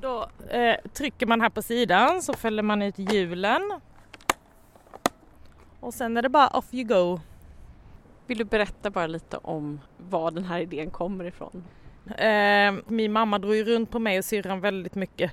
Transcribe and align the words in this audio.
Då 0.00 0.28
eh, 0.50 0.76
trycker 0.92 1.26
man 1.26 1.40
här 1.40 1.50
på 1.50 1.62
sidan 1.62 2.22
så 2.22 2.32
fäller 2.32 2.62
man 2.62 2.82
ut 2.82 2.98
hjulen. 2.98 3.80
Och 5.80 5.94
sen 5.94 6.16
är 6.16 6.22
det 6.22 6.28
bara 6.28 6.48
off 6.48 6.74
you 6.74 6.84
go. 6.84 7.20
Vill 8.26 8.38
du 8.38 8.44
berätta 8.44 8.90
bara 8.90 9.06
lite 9.06 9.36
om 9.36 9.80
var 9.96 10.30
den 10.30 10.44
här 10.44 10.60
idén 10.60 10.90
kommer 10.90 11.24
ifrån? 11.24 11.64
Eh, 12.16 12.74
min 12.86 13.12
mamma 13.12 13.38
drog 13.38 13.54
ju 13.54 13.64
runt 13.64 13.90
på 13.90 13.98
mig 13.98 14.18
och 14.18 14.24
syrran 14.24 14.60
väldigt 14.60 14.94
mycket. 14.94 15.32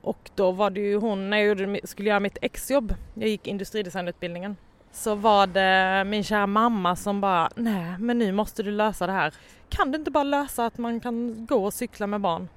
Och 0.00 0.30
då 0.34 0.50
var 0.50 0.70
det 0.70 0.80
ju 0.80 0.96
hon, 0.96 1.30
när 1.30 1.38
jag 1.38 1.88
skulle 1.88 2.08
göra 2.08 2.20
mitt 2.20 2.38
exjobb, 2.42 2.94
jag 3.14 3.28
gick 3.28 3.46
industridesignutbildningen, 3.46 4.56
så 4.92 5.14
var 5.14 5.46
det 5.46 6.04
min 6.04 6.24
kära 6.24 6.46
mamma 6.46 6.96
som 6.96 7.20
bara, 7.20 7.50
nej 7.56 7.98
men 7.98 8.18
nu 8.18 8.32
måste 8.32 8.62
du 8.62 8.70
lösa 8.70 9.06
det 9.06 9.12
här. 9.12 9.34
Kan 9.68 9.92
du 9.92 9.98
inte 9.98 10.10
bara 10.10 10.24
lösa 10.24 10.66
att 10.66 10.78
man 10.78 11.00
kan 11.00 11.46
gå 11.46 11.64
och 11.64 11.74
cykla 11.74 12.06
med 12.06 12.20
barn? 12.20 12.48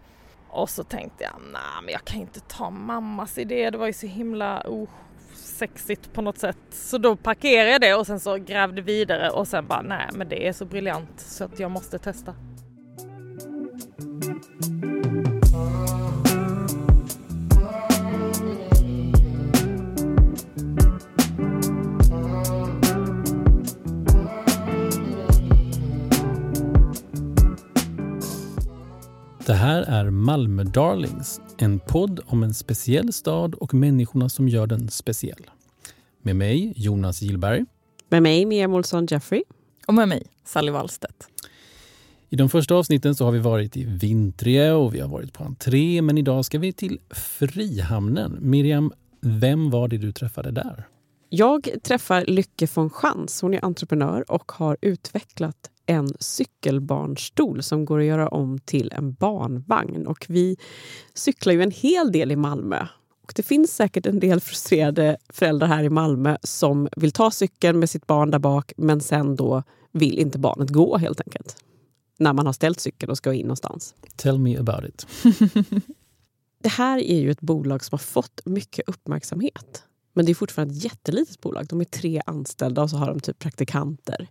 Och 0.58 0.70
så 0.70 0.84
tänkte 0.84 1.24
jag, 1.24 1.34
nej 1.54 1.84
men 1.84 1.92
jag 1.92 2.06
kan 2.06 2.20
inte 2.20 2.40
ta 2.40 2.70
mammas 2.70 3.38
idé, 3.38 3.70
det 3.70 3.78
var 3.78 3.88
ju 3.88 3.94
så 3.94 4.08
himla 4.08 4.64
osexigt 4.68 6.14
på 6.14 6.22
något 6.22 6.38
sätt. 6.38 6.58
Så 6.72 6.98
då 6.98 7.16
parkerade 7.16 7.72
jag 7.72 7.82
det 7.82 7.96
och 7.96 8.08
sen 8.08 8.20
så 8.20 8.38
grävde 8.38 8.82
vidare 8.82 9.30
och 9.30 9.48
sen 9.48 9.68
bara, 9.68 9.82
nej 9.82 10.10
men 10.14 10.30
det 10.30 10.48
är 10.48 10.54
så 10.54 10.66
briljant 10.66 11.20
så 11.20 11.44
att 11.44 11.60
jag 11.60 11.72
måste 11.72 12.00
testa. 12.00 12.36
Är 29.98 30.10
Malmö 30.10 30.64
Darlings, 30.64 31.42
en 31.58 31.80
podd 31.80 32.20
om 32.26 32.44
en 32.44 32.54
speciell 32.54 33.14
stad 33.14 33.56
och 33.56 33.74
människorna 33.74 34.30
som 34.30 34.50
gör 34.50 34.68
den 34.68 34.90
speciell. 34.90 35.50
Med 36.22 36.36
mig, 36.36 36.74
Jonas 36.76 37.22
Gillberg. 37.22 37.66
Med 38.10 38.24
mig, 38.24 38.46
Mia 38.46 38.68
Olsson 38.68 39.06
Jeffrey. 39.06 39.44
Och 39.88 39.94
med 39.94 40.08
mig, 40.08 40.24
Sally 40.46 40.72
Wallstedt. 40.72 41.28
I 42.30 42.36
de 42.36 42.50
första 42.50 42.76
avsnitten 42.76 43.16
så 43.16 43.26
har 43.26 43.32
vi 43.32 43.40
varit 43.40 43.78
i 43.78 43.84
Vintrie 43.84 44.72
och 44.72 44.96
vi 44.96 45.00
har 45.00 45.08
varit 45.08 45.34
på 45.34 45.44
entré, 45.44 46.02
men 46.02 46.18
idag 46.18 46.46
ska 46.46 46.60
vi 46.60 46.74
till 46.74 47.00
Frihamnen. 47.10 48.38
Miriam, 48.42 48.92
vem 49.22 49.70
var 49.70 49.88
det 49.88 49.98
du 49.98 50.12
träffade 50.12 50.52
där? 50.52 50.88
Jag 51.30 51.70
träffar 51.84 52.26
Lycke 52.26 52.68
von 52.74 52.90
Schantz. 52.90 53.42
Hon 53.42 53.54
är 53.54 53.66
entreprenör 53.66 54.32
och 54.32 54.52
har 54.52 54.78
utvecklat 54.82 55.72
en 55.88 56.10
cykelbarnstol 56.20 57.64
som 57.64 57.86
går 57.86 58.00
att 58.00 58.06
göra 58.06 58.28
om 58.28 58.60
till 58.60 58.92
en 58.96 59.14
barnvagn. 59.14 60.08
Och 60.08 60.26
vi 60.30 60.58
cyklar 61.14 61.54
ju 61.54 61.64
en 61.64 61.72
hel 61.72 62.12
del 62.12 62.32
i 62.32 62.36
Malmö. 62.36 62.88
Och 63.24 63.34
det 63.36 63.44
finns 63.44 63.76
säkert 63.76 64.06
en 64.06 64.20
del 64.20 64.40
frustrerade 64.40 65.18
föräldrar 65.30 65.68
här 65.68 65.84
i 65.84 65.90
Malmö 65.90 66.38
som 66.44 66.90
vill 66.98 67.12
ta 67.12 67.32
cykeln 67.32 67.80
med 67.80 67.90
sitt 67.90 68.08
barn 68.08 68.32
där 68.32 68.40
bak 68.40 68.74
men 68.78 69.02
sen 69.02 69.36
då 69.36 69.64
vill 69.92 70.20
inte 70.20 70.40
barnet 70.40 70.70
gå 70.70 70.98
helt 70.98 71.22
enkelt. 71.22 71.56
När 72.20 72.34
man 72.34 72.46
har 72.46 72.54
ställt 72.54 72.80
cykeln 72.80 73.10
och 73.10 73.18
ska 73.18 73.34
in 73.34 73.42
någonstans. 73.42 73.96
Tell 74.16 74.40
me 74.40 74.58
about 74.58 74.84
it. 74.90 75.08
det 76.64 76.70
här 76.70 77.00
är 77.00 77.20
ju 77.20 77.32
ett 77.32 77.42
bolag 77.42 77.84
som 77.84 77.94
har 77.94 78.00
fått 78.00 78.42
mycket 78.46 78.90
uppmärksamhet. 78.90 79.84
Men 80.14 80.26
det 80.26 80.32
är 80.32 80.36
fortfarande 80.36 80.74
ett 80.74 80.84
jättelitet 80.84 81.42
bolag. 81.42 81.68
De 81.68 81.82
är 81.82 81.86
tre 81.86 82.22
anställda 82.26 82.82
och 82.82 82.90
så 82.90 82.98
har 82.98 83.08
de 83.08 83.20
typ 83.20 83.40
praktikanter. 83.40 84.28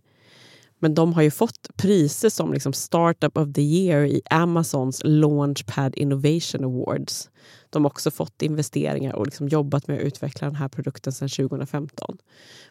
Men 0.79 0.93
de 0.93 1.13
har 1.13 1.21
ju 1.21 1.31
fått 1.31 1.69
priser 1.75 2.29
som 2.29 2.53
liksom 2.53 2.73
Startup 2.73 3.37
of 3.37 3.53
the 3.53 3.61
year 3.61 4.05
i 4.05 4.21
Amazons 4.29 5.01
Launchpad 5.03 5.95
Innovation 5.95 6.63
Awards. 6.63 7.29
De 7.69 7.83
har 7.83 7.91
också 7.91 8.11
fått 8.11 8.41
investeringar 8.41 9.13
och 9.13 9.25
liksom 9.25 9.47
jobbat 9.47 9.87
med 9.87 9.97
att 9.97 10.03
utveckla 10.03 10.47
den 10.47 10.55
här 10.55 10.67
produkten 10.67 11.13
sedan 11.13 11.29
2015. 11.29 12.17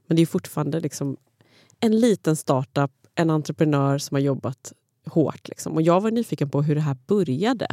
Men 0.06 0.16
det 0.16 0.22
är 0.22 0.27
fortfarande 0.27 0.80
liksom 0.80 1.16
en 1.80 2.00
liten 2.00 2.36
startup, 2.36 2.90
en 3.14 3.30
entreprenör 3.30 3.98
som 3.98 4.14
har 4.14 4.22
jobbat 4.22 4.72
hårt. 5.06 5.48
Liksom. 5.48 5.72
Och 5.72 5.83
jag 5.83 6.00
var 6.00 6.11
nyfiken 6.11 6.50
på 6.50 6.62
hur 6.62 6.74
det 6.74 6.80
här 6.80 6.96
började. 7.06 7.66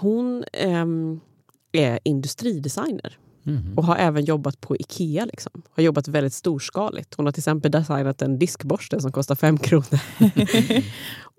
Hon 0.00 0.44
eh, 0.52 0.86
är 1.72 1.98
industridesigner 2.04 3.18
Mm. 3.46 3.78
Och 3.78 3.84
har 3.84 3.96
även 3.96 4.24
jobbat 4.24 4.60
på 4.60 4.76
Ikea. 4.76 5.24
Liksom. 5.24 5.62
Har 5.70 5.82
jobbat 5.82 6.08
väldigt 6.08 6.32
storskaligt. 6.34 7.14
Hon 7.14 7.26
har 7.26 7.32
till 7.32 7.40
exempel 7.40 7.70
designat 7.70 8.22
en 8.22 8.38
diskborste 8.38 9.00
som 9.00 9.12
kostar 9.12 9.34
fem 9.34 9.58
kronor. 9.58 10.00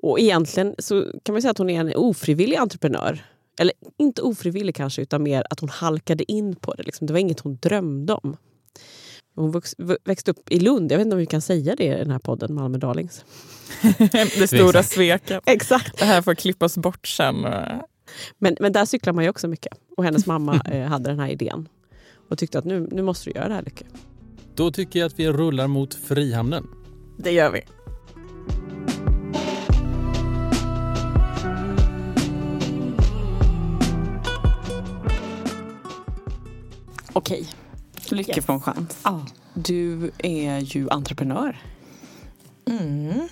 och 0.01 0.19
egentligen 0.19 0.75
så 0.79 1.05
kan 1.23 1.33
man 1.33 1.41
säga 1.41 1.51
att 1.51 1.57
hon 1.57 1.69
är 1.69 1.79
en 1.79 1.95
ofrivillig 1.95 2.57
entreprenör. 2.57 3.25
Eller 3.59 3.73
inte 3.97 4.21
ofrivillig 4.21 4.75
kanske, 4.75 5.01
utan 5.01 5.23
mer 5.23 5.43
att 5.49 5.59
hon 5.59 5.69
halkade 5.69 6.31
in 6.31 6.55
på 6.55 6.73
det. 6.73 6.83
Liksom. 6.83 7.07
Det 7.07 7.13
var 7.13 7.19
inget 7.19 7.39
hon 7.39 7.57
drömde 7.61 8.13
om. 8.13 8.37
Hon 9.35 9.61
växte 10.05 10.31
upp 10.31 10.51
i 10.51 10.59
Lund. 10.59 10.91
Jag 10.91 10.97
vet 10.97 11.05
inte 11.05 11.15
om 11.15 11.19
vi 11.19 11.25
kan 11.25 11.41
säga 11.41 11.75
det 11.75 11.83
i 11.83 11.89
den 11.89 12.11
här 12.11 12.19
podden, 12.19 12.53
Malmö 12.53 12.77
Darlings. 12.77 13.25
det 14.37 14.47
stora 14.47 14.83
sveket. 14.83 15.43
Exakt. 15.45 15.99
Det 15.99 16.05
här 16.05 16.21
får 16.21 16.35
klippas 16.35 16.77
bort 16.77 17.07
sen. 17.07 17.35
Men, 18.37 18.57
men 18.59 18.71
där 18.71 18.85
cyklar 18.85 19.13
man 19.13 19.23
ju 19.23 19.29
också 19.29 19.47
mycket. 19.47 19.77
Och 19.97 20.03
hennes 20.03 20.25
mamma 20.25 20.61
eh, 20.71 20.87
hade 20.87 21.09
den 21.09 21.19
här 21.19 21.29
idén 21.29 21.67
och 22.33 22.39
tyckte 22.39 22.59
att 22.59 22.65
nu, 22.65 22.87
nu 22.91 23.01
måste 23.01 23.29
du 23.29 23.35
göra 23.35 23.47
det 23.47 23.53
här 23.53 23.61
Lykke. 23.61 23.85
Då 24.55 24.71
tycker 24.71 24.99
jag 24.99 25.07
att 25.07 25.19
vi 25.19 25.31
rullar 25.31 25.67
mot 25.67 25.93
Frihamnen. 25.93 26.67
Det 27.17 27.31
gör 27.31 27.51
vi. 27.51 27.61
Okej, 37.13 37.47
Lycke 38.09 38.31
yes. 38.35 38.45
från 38.45 38.61
Chans. 38.61 38.99
Ah. 39.01 39.19
Du 39.53 40.11
är 40.17 40.59
ju 40.59 40.89
entreprenör. 40.89 41.61
Mm. 42.65 43.27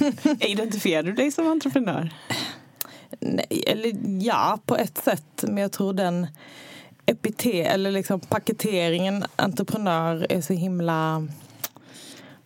Identifierar 0.40 1.02
du 1.02 1.12
dig 1.12 1.32
som 1.32 1.48
entreprenör? 1.48 2.14
Nej, 3.20 3.64
eller 3.66 3.92
ja, 4.26 4.58
på 4.66 4.76
ett 4.76 4.98
sätt. 4.98 5.44
Men 5.48 5.56
jag 5.56 5.72
tror 5.72 5.92
den 5.92 6.26
epite 7.08 7.62
eller 7.62 7.90
liksom 7.92 8.20
paketeringen 8.20 9.24
entreprenör 9.36 10.26
är 10.28 10.40
så 10.40 10.52
himla, 10.52 11.28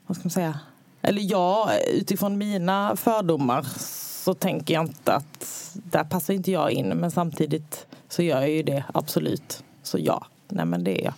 vad 0.07 0.17
ska 0.17 0.25
man 0.25 0.31
säga, 0.31 0.61
eller 1.03 1.23
jag 1.23 1.71
utifrån 1.95 2.39
mina 2.39 2.97
fördomar 2.97 3.67
så 4.25 4.35
tänker 4.35 4.75
jag 4.75 4.87
inte 4.87 5.13
att 5.13 5.73
där 5.75 6.05
passar 6.05 6.35
inte 6.35 6.51
jag 6.51 6.73
in 6.73 6.89
men 6.89 7.11
samtidigt 7.11 7.87
så 8.09 8.23
gör 8.23 8.41
jag 8.41 8.51
ju 8.51 8.63
det 8.63 8.85
absolut. 8.95 9.65
Så 9.83 9.99
ja, 9.99 10.27
nej 10.49 10.65
men 10.65 10.85
det 10.85 11.01
är 11.01 11.05
jag. 11.05 11.15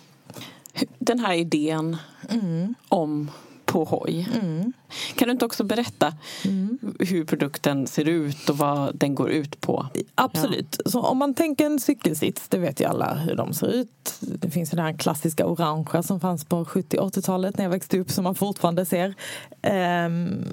Den 0.99 1.19
här 1.19 1.33
idén 1.33 1.97
mm. 2.29 2.75
om 2.89 3.31
på 3.75 3.83
hoj. 3.83 4.29
Mm. 4.41 4.73
Kan 5.15 5.27
du 5.27 5.31
inte 5.31 5.45
också 5.45 5.63
berätta 5.63 6.13
mm. 6.45 6.79
hur 6.99 7.25
produkten 7.25 7.87
ser 7.87 8.07
ut 8.07 8.49
och 8.49 8.57
vad 8.57 8.95
den 8.95 9.15
går 9.15 9.29
ut 9.29 9.61
på? 9.61 9.87
Absolut. 10.15 10.81
Ja. 10.85 10.91
Så 10.91 11.01
om 11.01 11.17
man 11.17 11.33
tänker 11.33 11.65
en 11.65 11.79
cykelsits, 11.79 12.47
det 12.47 12.57
vet 12.57 12.81
ju 12.81 12.85
alla 12.85 13.13
hur 13.13 13.35
de 13.35 13.53
ser 13.53 13.67
ut. 13.67 14.17
Det 14.19 14.49
finns 14.49 14.73
ju 14.73 14.75
den 14.75 14.85
här 14.85 14.97
klassiska 14.97 15.45
orangea 15.45 16.03
som 16.03 16.19
fanns 16.19 16.45
på 16.45 16.65
70-80-talet 16.65 17.57
när 17.57 17.65
jag 17.65 17.69
växte 17.69 17.99
upp 17.99 18.11
som 18.11 18.23
man 18.23 18.35
fortfarande 18.35 18.85
ser. 18.85 19.07
Um, 19.07 20.45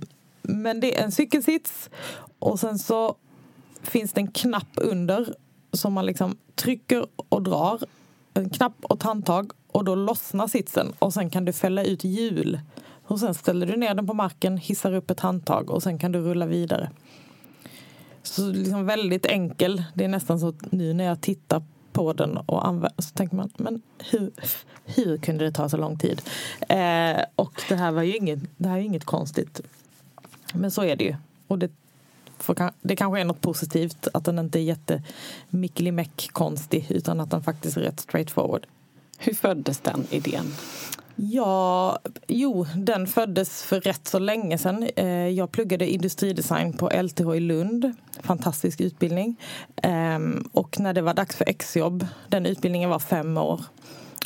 men 0.43 0.81
det 0.81 0.99
är 0.99 1.04
en 1.04 1.12
cykelsits 1.12 1.91
och 2.39 2.60
sen 2.60 2.78
så 2.78 3.15
finns 3.83 4.12
det 4.12 4.21
en 4.21 4.33
knapp 4.33 4.72
under 4.75 5.34
som 5.72 5.93
man 5.93 6.06
liksom 6.06 6.37
trycker 6.54 7.06
och 7.28 7.43
drar. 7.43 7.78
En 8.34 8.50
knapp 8.50 8.77
och 8.83 8.97
ett 8.97 9.03
handtag 9.03 9.53
och 9.66 9.84
då 9.84 9.94
lossnar 9.94 10.49
sitsen 10.49 10.93
och 10.99 11.15
sen 11.15 11.31
kan 11.31 11.44
du 11.44 11.53
fälla 11.53 11.84
ut 11.84 12.04
hjul 12.04 12.60
och 13.07 13.21
sen 13.21 13.35
ställer 13.35 13.67
du 13.67 13.77
ner 13.77 13.95
den 13.95 14.07
på 14.07 14.15
marken, 14.15 14.57
hissar 14.57 14.93
upp 14.95 15.11
ett 15.11 15.21
handtag 15.21 15.71
och 15.71 15.83
sen 15.83 15.99
kan 15.99 16.13
du 16.13 16.21
rulla 16.21 16.47
vidare. 16.47 16.91
Så 18.23 18.49
liksom 18.49 18.87
väldigt 18.87 19.27
enkel. 19.27 19.85
Det 19.95 20.05
är 20.05 20.09
nästan 20.09 20.41
så 20.41 20.49
att 20.49 20.73
nu 20.73 20.95
när 20.95 21.05
jag 21.05 21.21
tittar 21.21 21.63
på 21.93 22.13
den 22.13 22.37
och 22.37 22.66
använder 22.66 23.03
så 23.03 23.10
tänker 23.10 23.37
man, 23.37 23.51
men 23.57 23.83
hur, 24.10 24.31
hur 24.84 25.19
kunde 25.19 25.45
det 25.45 25.53
ta 25.53 25.69
så 25.69 25.77
lång 25.77 25.99
tid? 25.99 26.22
Eh, 26.69 27.25
och 27.34 27.63
det 27.69 27.77
här 27.77 27.93
var 27.93 28.03
ju 28.03 28.16
inget, 28.16 28.41
det 28.57 28.69
här 28.69 28.77
är 28.77 28.83
inget 28.83 29.05
konstigt. 29.05 29.60
Men 30.55 30.71
så 30.71 30.84
är 30.84 30.97
det 30.97 31.05
ju. 31.05 31.16
Och 31.48 31.59
det, 31.59 31.71
för, 32.39 32.71
det 32.83 32.97
kanske 32.97 33.21
är 33.21 33.25
något 33.25 33.41
positivt 33.41 34.09
att 34.15 34.25
den 34.25 34.39
inte 34.39 34.59
är 34.59 34.63
jätte 34.63 35.03
konstig 36.33 36.87
utan 36.91 37.21
att 37.21 37.31
den 37.31 37.43
faktiskt 37.43 37.77
är 37.77 37.81
rätt 37.81 38.01
straightforward. 38.01 38.66
Hur 39.19 39.34
föddes 39.34 39.78
den 39.78 40.07
idén? 40.10 40.47
Ja, 41.16 41.98
jo, 42.26 42.66
den 42.76 43.06
föddes 43.06 43.62
för 43.62 43.80
rätt 43.80 44.09
så 44.09 44.18
länge 44.18 44.59
sedan. 44.59 44.88
Eh, 44.97 45.28
jag 45.28 45.53
pluggade 45.53 45.91
industridesign 45.91 46.72
på 46.72 46.91
LTH 47.03 47.34
i 47.34 47.41
Lund. 47.41 47.92
Fantastisk 48.22 48.80
utbildning. 48.80 49.36
Ehm, 49.82 50.48
och 50.53 50.80
när 50.80 50.92
det 50.92 51.03
var 51.03 51.14
dags 51.14 51.36
för 51.36 51.48
exjobb, 51.48 52.06
den 52.28 52.47
utbildningen 52.47 52.91
var 52.91 52.98
fem 52.98 53.36
år. 53.36 53.60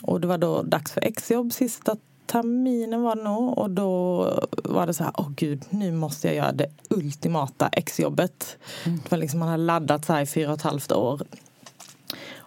Och 0.03 0.21
det 0.21 0.27
var 0.27 0.39
då 0.39 0.63
dags 0.63 0.93
för 0.93 1.05
exjobb 1.05 1.53
sista 1.53 1.97
terminen 2.27 3.03
var 3.03 3.17
det 3.17 3.23
nog. 3.23 3.59
Och 3.59 3.71
då 3.71 4.23
var 4.65 4.87
det 4.87 4.95
så 4.95 5.05
här, 5.05 5.13
åh 5.19 5.27
oh, 5.27 5.33
gud, 5.37 5.65
nu 5.71 5.93
måste 5.93 6.27
jag 6.27 6.37
göra 6.37 6.53
det 6.53 6.71
ultimata 6.91 7.69
exjobbet. 7.69 8.59
Mm. 8.85 9.01
Det 9.03 9.11
var 9.11 9.19
liksom, 9.19 9.41
man 9.41 9.49
hade 9.49 9.63
laddat 9.63 10.05
så 10.05 10.13
här 10.13 10.23
i 10.23 10.27
fyra 10.27 10.49
och 10.49 10.57
ett 10.57 10.63
halvt 10.63 10.93
år. 10.93 11.21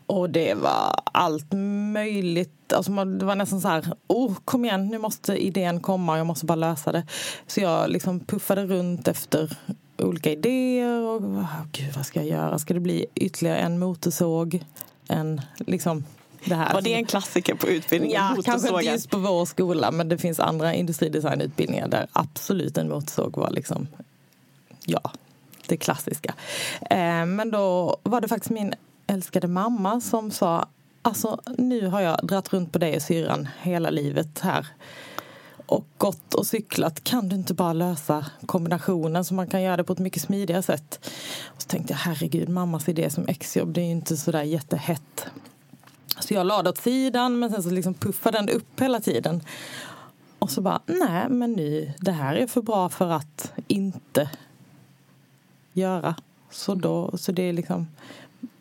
Och 0.09 0.29
det 0.29 0.53
var 0.53 1.01
allt 1.03 1.53
möjligt. 1.91 2.73
Alltså 2.73 2.91
man, 2.91 3.19
det 3.19 3.25
var 3.25 3.35
nästan 3.35 3.61
så 3.61 3.67
här, 3.67 3.93
oh, 4.07 4.35
kom 4.45 4.65
igen, 4.65 4.87
nu 4.87 4.97
måste 4.97 5.45
idén 5.45 5.79
komma, 5.79 6.17
jag 6.17 6.27
måste 6.27 6.45
bara 6.45 6.55
lösa 6.55 6.91
det. 6.91 7.07
Så 7.47 7.59
jag 7.59 7.89
liksom 7.89 8.19
puffade 8.19 8.65
runt 8.65 9.07
efter 9.07 9.57
olika 9.97 10.31
idéer. 10.31 11.01
Och, 11.01 11.21
oh, 11.21 11.61
gud, 11.71 11.93
vad 11.95 12.05
ska 12.05 12.19
jag 12.19 12.29
göra? 12.29 12.59
Ska 12.59 12.73
det 12.73 12.79
bli 12.79 13.05
ytterligare 13.15 13.57
en 13.57 13.79
motorsåg? 13.79 14.63
En, 15.07 15.41
liksom, 15.57 16.03
det 16.45 16.55
här. 16.55 16.73
Var 16.73 16.81
det 16.81 16.93
en 16.93 17.05
klassiker 17.05 17.55
på 17.55 17.67
utbildningen? 17.67 18.15
Ja, 18.15 18.41
kanske 18.45 18.69
inte 18.69 18.81
just 18.81 19.09
på 19.09 19.17
vår 19.17 19.45
skola, 19.45 19.91
men 19.91 20.09
det 20.09 20.17
finns 20.17 20.39
andra 20.39 20.73
industridesignutbildningar 20.73 21.87
där 21.87 22.07
absolut 22.13 22.77
en 22.77 22.89
motorsåg 22.89 23.37
var 23.37 23.49
liksom, 23.49 23.87
ja, 24.85 25.11
det 25.67 25.77
klassiska. 25.77 26.33
Eh, 26.89 27.25
men 27.25 27.51
då 27.51 27.97
var 28.03 28.21
det 28.21 28.27
faktiskt 28.27 28.51
min 28.51 28.73
älskade 29.07 29.47
mamma 29.47 30.01
som 30.01 30.31
sa, 30.31 30.67
alltså 31.01 31.41
nu 31.57 31.87
har 31.87 32.01
jag 32.01 32.19
dratt 32.23 32.53
runt 32.53 32.71
på 32.71 32.79
dig 32.79 32.95
och 32.95 33.01
syrran 33.01 33.47
hela 33.61 33.89
livet 33.89 34.39
här 34.39 34.67
och 35.69 35.85
gått 35.97 36.33
och 36.33 36.45
cyklat. 36.45 37.03
Kan 37.03 37.29
du 37.29 37.35
inte 37.35 37.53
bara 37.53 37.73
lösa 37.73 38.25
kombinationen 38.45 39.25
så 39.25 39.33
man 39.33 39.47
kan 39.47 39.61
göra 39.61 39.77
det 39.77 39.83
på 39.83 39.93
ett 39.93 39.99
mycket 39.99 40.21
smidigare 40.21 40.61
sätt? 40.61 41.09
Och 41.45 41.61
så 41.61 41.67
tänkte 41.67 41.93
jag, 41.93 41.97
herregud, 41.97 42.49
mammas 42.49 42.89
idé 42.89 43.09
som 43.09 43.27
exjobb, 43.27 43.73
det 43.73 43.81
är 43.81 43.85
ju 43.85 43.91
inte 43.91 44.17
sådär 44.17 44.43
jättehett. 44.43 45.25
Så 46.19 46.33
jag 46.33 46.47
la 46.47 46.63
det 46.63 46.69
åt 46.69 46.77
sidan 46.77 47.39
men 47.39 47.49
sen 47.49 47.63
så 47.63 47.69
liksom 47.69 47.93
puffade 47.93 48.37
den 48.37 48.49
upp 48.49 48.81
hela 48.81 48.99
tiden. 48.99 49.41
Och 50.39 50.51
så 50.51 50.61
bara, 50.61 50.79
nej 50.85 51.29
men 51.29 51.53
nu, 51.53 51.93
det 51.99 52.11
här 52.11 52.35
är 52.35 52.47
för 52.47 52.61
bra 52.61 52.89
för 52.89 53.09
att 53.09 53.51
inte 53.67 54.29
göra. 55.73 56.15
Så, 56.51 56.75
då, 56.75 57.17
så 57.17 57.31
det 57.31 57.41
är 57.41 57.53
liksom 57.53 57.87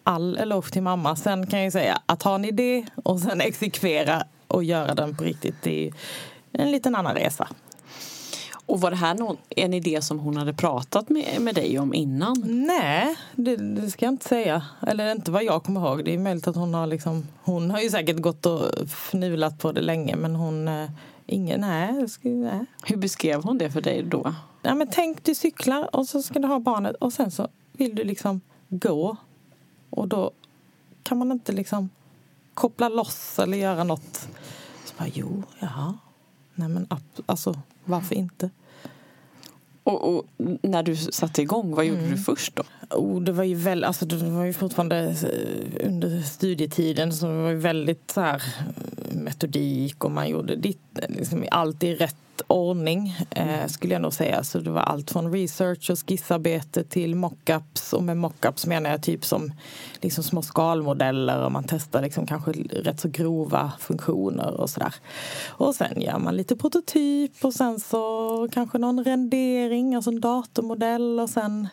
all 0.08 0.36
eloge 0.36 0.70
till 0.70 0.82
mamma. 0.82 1.16
Sen 1.16 1.46
kan 1.46 1.62
jag 1.62 1.72
säga 1.72 1.98
att 2.06 2.22
ha 2.22 2.34
en 2.34 2.44
idé 2.44 2.86
och 3.04 3.20
sen 3.20 3.40
exekvera 3.40 4.22
och 4.46 4.64
göra 4.64 4.94
den 4.94 5.16
på 5.16 5.24
riktigt, 5.24 5.54
det 5.62 5.86
är 5.86 5.92
en 6.52 6.72
liten 6.72 6.94
annan 6.94 7.14
resa. 7.14 7.48
Och 8.66 8.80
var 8.80 8.90
det 8.90 8.96
här 8.96 9.14
någon, 9.14 9.36
en 9.48 9.74
idé 9.74 10.02
som 10.02 10.18
hon 10.18 10.36
hade 10.36 10.52
pratat 10.52 11.08
med, 11.08 11.40
med 11.40 11.54
dig 11.54 11.78
om 11.78 11.94
innan? 11.94 12.42
Nej, 12.46 13.16
det, 13.34 13.56
det 13.56 13.90
ska 13.90 14.04
jag 14.04 14.12
inte 14.12 14.28
säga. 14.28 14.62
Eller 14.86 15.12
inte 15.12 15.30
vad 15.30 15.44
jag 15.44 15.62
kommer 15.62 15.80
ihåg. 15.80 16.04
Det 16.04 16.14
är 16.14 16.18
möjligt 16.18 16.48
att 16.48 16.56
hon 16.56 16.74
har 16.74 16.86
liksom, 16.86 17.26
hon 17.42 17.70
har 17.70 17.80
ju 17.80 17.90
säkert 17.90 18.16
gått 18.16 18.46
och 18.46 18.88
fnulat 18.88 19.58
på 19.58 19.72
det 19.72 19.80
länge 19.80 20.16
men 20.16 20.36
hon, 20.36 20.68
eh, 20.68 20.90
ingen, 21.26 21.60
nej, 21.60 22.08
ska, 22.08 22.28
nej. 22.28 22.64
Hur 22.82 22.96
beskrev 22.96 23.42
hon 23.42 23.58
det 23.58 23.70
för 23.70 23.80
dig 23.80 24.02
då? 24.02 24.34
Ja, 24.62 24.74
men 24.74 24.88
tänk 24.90 25.24
du 25.24 25.34
cyklar 25.34 25.96
och 25.96 26.08
så 26.08 26.22
ska 26.22 26.38
du 26.38 26.48
ha 26.48 26.58
barnet 26.58 26.96
och 26.96 27.12
sen 27.12 27.30
så 27.30 27.48
vill 27.72 27.94
du 27.94 28.04
liksom 28.04 28.40
gå. 28.68 29.16
Och 29.90 30.08
då 30.08 30.30
kan 31.02 31.18
man 31.18 31.32
inte 31.32 31.52
liksom 31.52 31.88
koppla 32.54 32.88
loss 32.88 33.38
eller 33.38 33.58
göra 33.58 33.84
något. 33.84 34.28
Så 34.84 34.94
bara, 34.98 35.08
jo, 35.14 35.42
jaha. 35.60 35.98
Nej 36.54 36.68
men 36.68 36.86
alltså, 37.26 37.54
varför 37.84 38.14
inte? 38.14 38.50
Och, 39.82 40.16
och 40.16 40.24
när 40.62 40.82
du 40.82 40.96
satte 40.96 41.42
igång, 41.42 41.74
vad 41.74 41.84
gjorde 41.84 42.00
Mm. 42.00 42.10
du 42.10 42.18
först 42.18 42.56
då? 42.56 42.62
Oh, 42.90 43.22
det 43.22 43.32
var 43.32 43.44
ju 43.44 43.54
väl, 43.54 43.84
alltså 43.84 44.06
det 44.06 44.16
var 44.16 44.44
ju 44.44 44.52
fortfarande 44.52 44.96
eh, 44.98 45.86
under 45.86 46.22
studietiden 46.22 47.12
så 47.12 47.26
det 47.26 47.42
var 47.42 47.50
ju 47.50 47.56
väldigt 47.56 48.10
så 48.10 48.20
här 48.20 48.42
eh, 48.58 49.16
metodik 49.16 50.04
och 50.04 50.10
man 50.10 50.28
gjorde 50.28 50.56
ditt, 50.56 50.80
liksom, 51.08 51.44
allt 51.50 51.82
i 51.82 51.94
rätt 51.94 52.16
ordning 52.46 53.16
eh, 53.30 53.66
skulle 53.66 53.92
jag 53.92 54.02
nog 54.02 54.12
säga. 54.12 54.44
Så 54.44 54.58
det 54.58 54.70
var 54.70 54.80
allt 54.80 55.10
från 55.10 55.32
research 55.32 55.90
och 55.90 55.98
skissarbete 55.98 56.84
till 56.84 57.14
mockups 57.14 57.92
och 57.92 58.02
med 58.02 58.16
mockups 58.16 58.66
menar 58.66 58.90
jag 58.90 59.02
typ 59.02 59.24
som 59.24 59.52
liksom 60.00 60.24
små 60.24 60.42
skalmodeller 60.42 61.44
och 61.44 61.52
man 61.52 61.64
testar 61.68 62.02
liksom 62.02 62.26
kanske 62.26 62.50
rätt 62.52 63.00
så 63.00 63.08
grova 63.08 63.72
funktioner 63.80 64.60
och 64.60 64.70
sådär. 64.70 64.94
Och 65.48 65.74
sen 65.74 66.00
gör 66.00 66.18
man 66.18 66.36
lite 66.36 66.56
prototyp 66.56 67.44
och 67.44 67.54
sen 67.54 67.80
så 67.80 68.48
kanske 68.52 68.78
någon 68.78 69.04
rendering, 69.04 69.94
alltså 69.94 70.10
en 70.10 70.20
datormodell 70.20 71.20
och 71.20 71.30
sen 71.30 71.68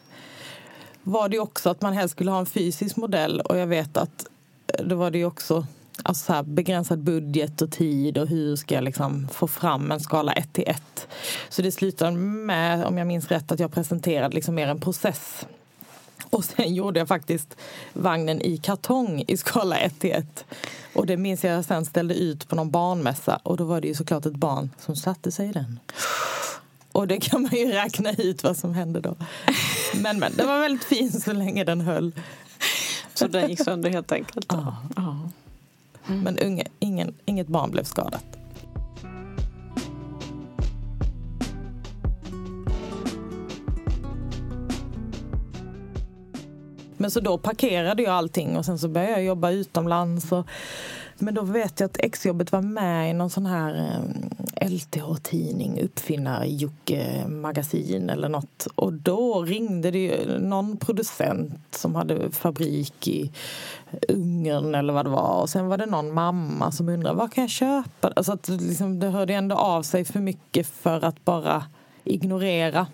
var 1.04 1.30
det 1.30 1.36
ju 1.36 1.42
också 1.42 1.70
att 1.70 1.82
man 1.82 1.94
helst 1.94 2.12
skulle 2.12 2.32
ha 2.32 2.40
en 2.40 2.46
fysisk 2.46 2.96
modell 2.96 3.42
och 3.42 3.58
jag 3.58 3.68
vet 3.68 3.98
att 3.98 4.26
eh, 4.68 4.86
då 4.86 4.96
var 4.96 5.12
det 5.12 5.18
ju 5.18 5.26
också 5.26 5.66
alltså 6.04 6.26
så 6.26 6.34
här, 6.34 6.44
begränsad 6.44 7.00
budget 7.00 7.62
och 7.62 7.72
tid 7.72 8.18
och 8.18 8.28
hur 8.28 8.56
ska 8.56 8.76
jag 8.76 8.84
liksom 8.84 9.28
få 9.28 9.48
fram 9.48 9.92
en 9.92 10.00
skala 10.00 10.34
1 10.34 10.54
till 10.54 10.68
1. 10.68 11.08
Så 11.50 11.62
det 11.62 11.72
slutade 11.72 12.12
med, 12.18 12.86
om 12.86 12.98
jag 12.98 13.08
minns 13.08 13.28
rätt, 13.28 13.52
att 13.52 13.60
jag 13.60 13.72
presenterade 13.72 14.36
liksom 14.36 14.56
mer 14.56 14.68
en 14.68 14.80
process. 14.80 15.48
Och 16.30 16.46
sen 16.46 16.74
gjorde 16.76 17.00
jag 17.00 17.08
faktiskt 17.08 17.58
vagnen 17.94 18.42
i 18.42 18.58
kartong 18.58 19.24
i 19.28 19.38
skala 19.38 19.78
1 19.78 20.00
till 20.00 20.12
1. 20.12 20.46
Och 20.94 21.06
det 21.06 21.18
minns 21.18 21.44
jag 21.44 21.66
sen 21.66 21.86
ställde 21.86 22.16
ut 22.16 22.48
på 22.48 22.56
någon 22.56 22.72
barnmässa 22.72 23.40
och 23.44 23.58
då 23.58 23.64
var 23.64 23.82
det 23.82 23.88
ju 23.88 23.94
såklart 23.94 24.26
ett 24.26 24.36
barn 24.36 24.70
som 24.80 24.96
satte 24.96 25.32
sig 25.32 25.50
i 25.50 25.52
den. 25.52 25.80
Och 26.92 27.08
det 27.08 27.18
kan 27.18 27.42
man 27.42 27.52
ju 27.52 27.72
räkna 27.72 28.12
ut 28.14 28.44
vad 28.44 28.58
som 28.58 28.74
hände 28.74 29.00
då. 29.00 29.16
Men, 29.96 30.20
men 30.20 30.34
den 30.38 30.48
var 30.48 30.60
väldigt 30.60 30.84
fin 30.84 31.12
så 31.12 31.34
länge 31.34 31.64
den 31.64 31.82
höll. 31.82 32.12
Så 33.14 33.28
den 33.28 33.50
gick 33.50 33.64
sönder 33.64 33.90
helt 33.90 34.12
enkelt? 34.12 34.46
Ja. 34.50 34.78
Mm. 36.08 36.24
Men 36.24 36.40
unge, 36.40 36.64
ingen, 36.80 37.14
inget 37.26 37.48
barn 37.48 37.72
blev 37.72 37.84
skadat. 37.84 38.26
Men 46.98 47.12
så 47.12 47.20
då 47.20 47.38
parkerade 47.38 48.04
jag 48.04 48.14
allting 48.14 48.58
och 48.58 48.66
sen 48.66 48.80
så 48.80 48.88
började 48.88 49.12
jag 49.12 49.24
jobba 49.24 49.52
utomlands. 49.52 50.32
Och, 50.32 50.48
men 51.18 51.34
då 51.34 51.42
vet 51.42 51.80
jag 51.80 51.88
att 51.88 52.00
exjobbet 52.00 52.52
var 52.52 52.62
med 52.62 53.10
i 53.10 53.14
någon 53.14 53.30
sån 53.30 53.46
här 53.46 53.76
eh, 53.76 54.00
LTH-tidning, 54.70 55.82
Uppfinnar-Jocke-magasin 55.82 58.10
eller 58.10 58.30
något. 58.30 58.68
Och 58.76 58.94
då 58.94 59.44
ringde 59.44 59.92
det 59.92 60.00
ju 60.00 60.40
någon 60.40 60.78
producent 60.78 61.60
som 61.72 61.96
hade 61.96 62.32
fabrik 62.32 63.08
i 63.08 63.32
Ungern 64.10 64.35
eller 64.52 64.94
vad 64.94 65.06
det 65.06 65.10
var. 65.10 65.42
Och 65.42 65.50
sen 65.50 65.68
var 65.68 65.78
det 65.78 65.86
någon 65.86 66.14
mamma 66.14 66.72
som 66.72 66.90
undrade 66.90 67.18
vad 67.18 67.34
kan 67.34 67.44
jag 67.44 67.52
köpa? 67.52 68.12
Alltså 68.16 68.32
att 68.32 68.50
liksom, 68.50 69.00
det 69.00 69.10
hörde 69.10 69.34
ändå 69.34 69.56
av 69.56 69.84
sig 69.84 70.06
för 70.06 70.20
mycket 70.20 70.68
för 70.68 71.06
att 71.06 71.26
bara 71.26 71.64
ignorera. 72.04 72.88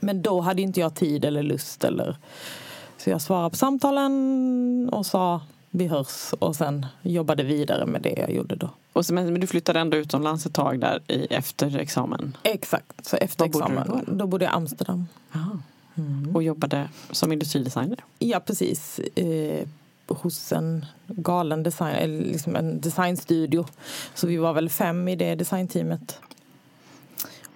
Men 0.00 0.22
då 0.22 0.40
hade 0.40 0.62
inte 0.62 0.80
jag 0.80 0.94
tid 0.94 1.24
eller 1.24 1.42
lust 1.42 1.84
eller 1.84 2.16
så 2.96 3.10
jag 3.10 3.22
svarade 3.22 3.50
på 3.50 3.56
samtalen 3.56 4.88
och 4.92 5.06
sa 5.06 5.40
vi 5.70 5.86
hörs 5.86 6.32
och 6.38 6.56
sen 6.56 6.86
jobbade 7.02 7.42
vidare 7.42 7.86
med 7.86 8.02
det 8.02 8.14
jag 8.18 8.32
gjorde 8.32 8.56
då. 8.56 8.70
Och 8.92 9.06
så, 9.06 9.14
men 9.14 9.40
du 9.40 9.46
flyttade 9.46 9.80
ändå 9.80 9.96
utomlands 9.96 10.46
ett 10.46 10.54
tag 10.54 10.80
där 10.80 11.00
i, 11.06 11.26
efter 11.30 11.78
examen? 11.78 12.36
Exakt, 12.42 13.06
så 13.06 13.16
efter 13.16 13.44
Var 13.44 13.52
bodde 13.52 13.64
examen 13.64 14.04
då? 14.06 14.14
då 14.14 14.26
bodde 14.26 14.44
jag 14.44 14.52
i 14.52 14.56
Amsterdam. 14.56 15.06
Jaha. 15.32 15.58
Och 16.34 16.42
jobbade 16.42 16.88
som 17.10 17.32
industridesigner? 17.32 18.04
Ja, 18.18 18.40
precis. 18.40 18.98
Eh, 18.98 19.68
hos 20.14 20.52
en 20.52 20.86
galen 21.06 21.62
design, 21.62 21.94
eller 21.94 22.24
liksom 22.24 22.56
en 22.56 22.80
designstudio. 22.80 23.66
Så 24.14 24.26
vi 24.26 24.36
var 24.36 24.52
väl 24.52 24.70
fem 24.70 25.08
i 25.08 25.16
det 25.16 25.34
designteamet. 25.34 26.20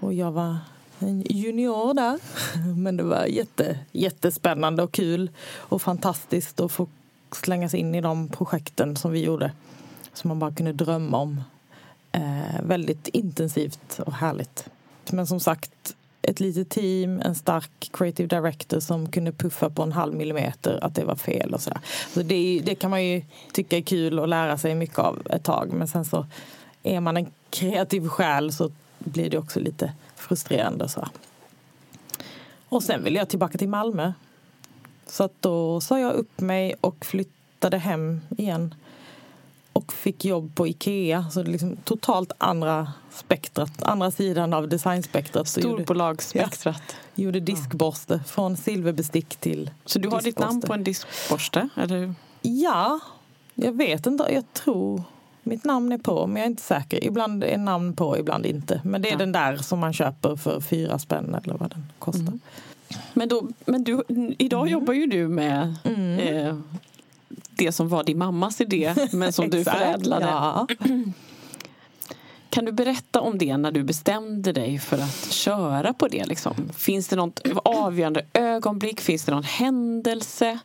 Och 0.00 0.14
jag 0.14 0.32
var 0.32 0.56
en 0.98 1.22
junior 1.30 1.94
där. 1.94 2.18
Men 2.76 2.96
det 2.96 3.02
var 3.02 3.24
jätte, 3.24 3.78
jättespännande 3.92 4.82
och 4.82 4.92
kul 4.92 5.30
och 5.56 5.82
fantastiskt 5.82 6.60
att 6.60 6.72
få 6.72 6.88
slänga 7.32 7.68
sig 7.68 7.80
in 7.80 7.94
i 7.94 8.00
de 8.00 8.28
projekten 8.28 8.96
som 8.96 9.12
vi 9.12 9.24
gjorde. 9.24 9.52
Som 10.12 10.28
man 10.28 10.38
bara 10.38 10.52
kunde 10.52 10.72
drömma 10.72 11.18
om. 11.18 11.40
Eh, 12.12 12.62
väldigt 12.62 13.08
intensivt 13.08 13.98
och 14.06 14.12
härligt. 14.12 14.68
Men 15.10 15.26
som 15.26 15.40
sagt, 15.40 15.96
ett 16.22 16.40
litet 16.40 16.70
team, 16.70 17.20
en 17.20 17.34
stark 17.34 17.90
creative 17.92 18.26
director 18.40 18.80
som 18.80 19.08
kunde 19.08 19.32
puffa 19.32 19.70
på 19.70 19.82
en 19.82 19.92
halv 19.92 20.14
millimeter 20.14 20.78
att 20.84 20.94
det 20.94 21.04
var 21.04 21.16
fel 21.16 21.54
och 21.54 21.60
sådär. 21.60 21.80
Så 22.14 22.22
det, 22.22 22.62
det 22.64 22.74
kan 22.74 22.90
man 22.90 23.04
ju 23.04 23.22
tycka 23.52 23.76
är 23.76 23.82
kul 23.82 24.18
och 24.18 24.28
lära 24.28 24.58
sig 24.58 24.74
mycket 24.74 24.98
av 24.98 25.22
ett 25.30 25.44
tag. 25.44 25.72
Men 25.72 25.88
sen 25.88 26.04
så 26.04 26.26
är 26.82 27.00
man 27.00 27.16
en 27.16 27.26
kreativ 27.50 28.08
själ 28.08 28.52
så 28.52 28.70
blir 28.98 29.30
det 29.30 29.38
också 29.38 29.60
lite 29.60 29.92
frustrerande. 30.16 30.88
Så. 30.88 31.08
Och 32.68 32.82
sen 32.82 33.04
ville 33.04 33.18
jag 33.18 33.28
tillbaka 33.28 33.58
till 33.58 33.68
Malmö. 33.68 34.12
Så 35.06 35.24
att 35.24 35.32
då 35.40 35.80
sa 35.80 36.00
jag 36.00 36.12
upp 36.12 36.40
mig 36.40 36.74
och 36.80 37.04
flyttade 37.04 37.78
hem 37.78 38.20
igen. 38.38 38.74
Och 39.72 39.92
fick 39.92 40.24
jobb 40.24 40.54
på 40.54 40.66
Ikea. 40.68 41.24
Så 41.30 41.42
det 41.42 41.48
är 41.48 41.52
liksom 41.52 41.76
totalt 41.84 42.32
andra 42.38 42.92
spektrat, 43.10 43.82
andra 43.82 44.10
sidan 44.10 44.52
av 44.54 44.68
designspektrat. 44.68 45.48
Storbolagsspektrat. 45.48 46.96
gjorde 47.14 47.40
diskborste 47.40 48.20
från 48.26 48.56
silverbestick 48.56 49.36
till 49.36 49.70
Så 49.84 49.98
du 49.98 50.08
har 50.08 50.16
ditt 50.16 50.24
diskborste. 50.24 50.46
namn 50.52 50.60
på 50.62 50.72
en 50.74 50.84
diskborste? 50.84 51.68
Eller? 51.76 52.14
Ja, 52.42 53.00
jag 53.54 53.72
vet 53.72 54.06
inte. 54.06 54.26
Jag 54.32 54.52
tror 54.52 55.02
mitt 55.42 55.64
namn 55.64 55.92
är 55.92 55.98
på, 55.98 56.26
men 56.26 56.36
jag 56.36 56.42
är 56.46 56.50
inte 56.50 56.62
säker. 56.62 57.04
Ibland 57.04 57.44
är 57.44 57.58
namn 57.58 57.96
på, 57.96 58.18
ibland 58.18 58.46
inte. 58.46 58.80
Men 58.84 59.02
det 59.02 59.08
är 59.08 59.12
Ja. 59.12 59.18
den 59.18 59.32
där 59.32 59.56
som 59.56 59.78
man 59.78 59.92
köper 59.92 60.36
för 60.36 60.60
fyra 60.60 60.98
spänn 60.98 61.34
eller 61.44 61.54
vad 61.54 61.70
den 61.70 61.86
kostar. 61.98 62.20
Mm. 62.20 62.40
Men, 63.14 63.28
då, 63.28 63.48
men 63.66 63.84
du, 63.84 64.02
idag 64.38 64.68
jobbar 64.68 64.94
ju 64.94 65.06
du 65.06 65.28
med 65.28 65.74
Mm. 65.84 66.18
eh, 66.18 66.56
det 67.56 67.72
som 67.72 67.88
var 67.88 68.04
din 68.04 68.18
mammas 68.18 68.60
idé 68.60 68.94
men 69.12 69.32
som 69.32 69.50
du 69.50 69.64
förädlade. 69.64 70.26
Ja. 70.26 70.66
Kan 72.50 72.64
du 72.64 72.72
berätta 72.72 73.20
om 73.20 73.38
det 73.38 73.56
när 73.56 73.72
du 73.72 73.82
bestämde 73.84 74.52
dig 74.52 74.78
för 74.78 74.98
att 74.98 75.32
köra 75.32 75.92
på 75.92 76.08
det? 76.08 76.24
Liksom? 76.24 76.70
Finns 76.76 77.08
det 77.08 77.16
något 77.16 77.40
avgörande 77.64 78.26
ögonblick? 78.32 79.00
Finns 79.00 79.24
det 79.24 79.32
någon 79.32 79.44
händelse? 79.44 80.58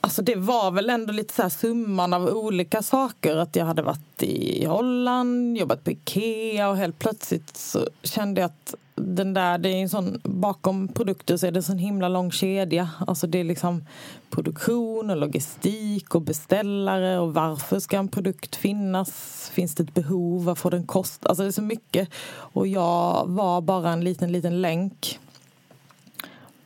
Alltså 0.00 0.22
det 0.22 0.34
var 0.34 0.70
väl 0.70 0.90
ändå 0.90 1.12
lite 1.12 1.34
så 1.34 1.42
här 1.42 1.48
summan 1.48 2.12
av 2.12 2.26
olika 2.26 2.82
saker. 2.82 3.36
Att 3.36 3.56
jag 3.56 3.64
hade 3.64 3.82
varit 3.82 4.22
i 4.22 4.64
Holland, 4.64 5.58
jobbat 5.58 5.84
på 5.84 5.90
Ikea 5.90 6.68
och 6.68 6.76
helt 6.76 6.98
plötsligt 6.98 7.56
så 7.56 7.88
kände 8.02 8.40
jag 8.40 8.48
att 8.48 8.74
den 8.94 9.34
där, 9.34 9.58
det 9.58 9.68
är 9.68 9.82
en 9.82 9.88
sån, 9.88 10.20
bakom 10.24 10.88
produkter 10.88 11.36
så 11.36 11.46
är 11.46 11.50
det 11.50 11.58
en 11.58 11.62
sån 11.62 11.78
himla 11.78 12.08
lång 12.08 12.30
kedja. 12.30 12.90
Alltså 13.06 13.26
det 13.26 13.38
är 13.38 13.44
liksom 13.44 13.84
produktion 14.30 15.10
och 15.10 15.16
logistik 15.16 16.14
och 16.14 16.22
beställare 16.22 17.18
och 17.18 17.34
varför 17.34 17.80
ska 17.80 17.98
en 17.98 18.08
produkt 18.08 18.56
finnas? 18.56 19.50
Finns 19.54 19.74
det 19.74 19.82
ett 19.82 19.94
behov? 19.94 20.44
Vad 20.44 20.58
får 20.58 20.70
den 20.70 20.86
kosta? 20.86 21.28
Alltså 21.28 21.42
det 21.42 21.48
är 21.48 21.52
så 21.52 21.62
mycket. 21.62 22.08
Och 22.28 22.66
jag 22.66 23.24
var 23.26 23.60
bara 23.60 23.90
en 23.90 24.04
liten, 24.04 24.32
liten 24.32 24.60
länk. 24.60 25.18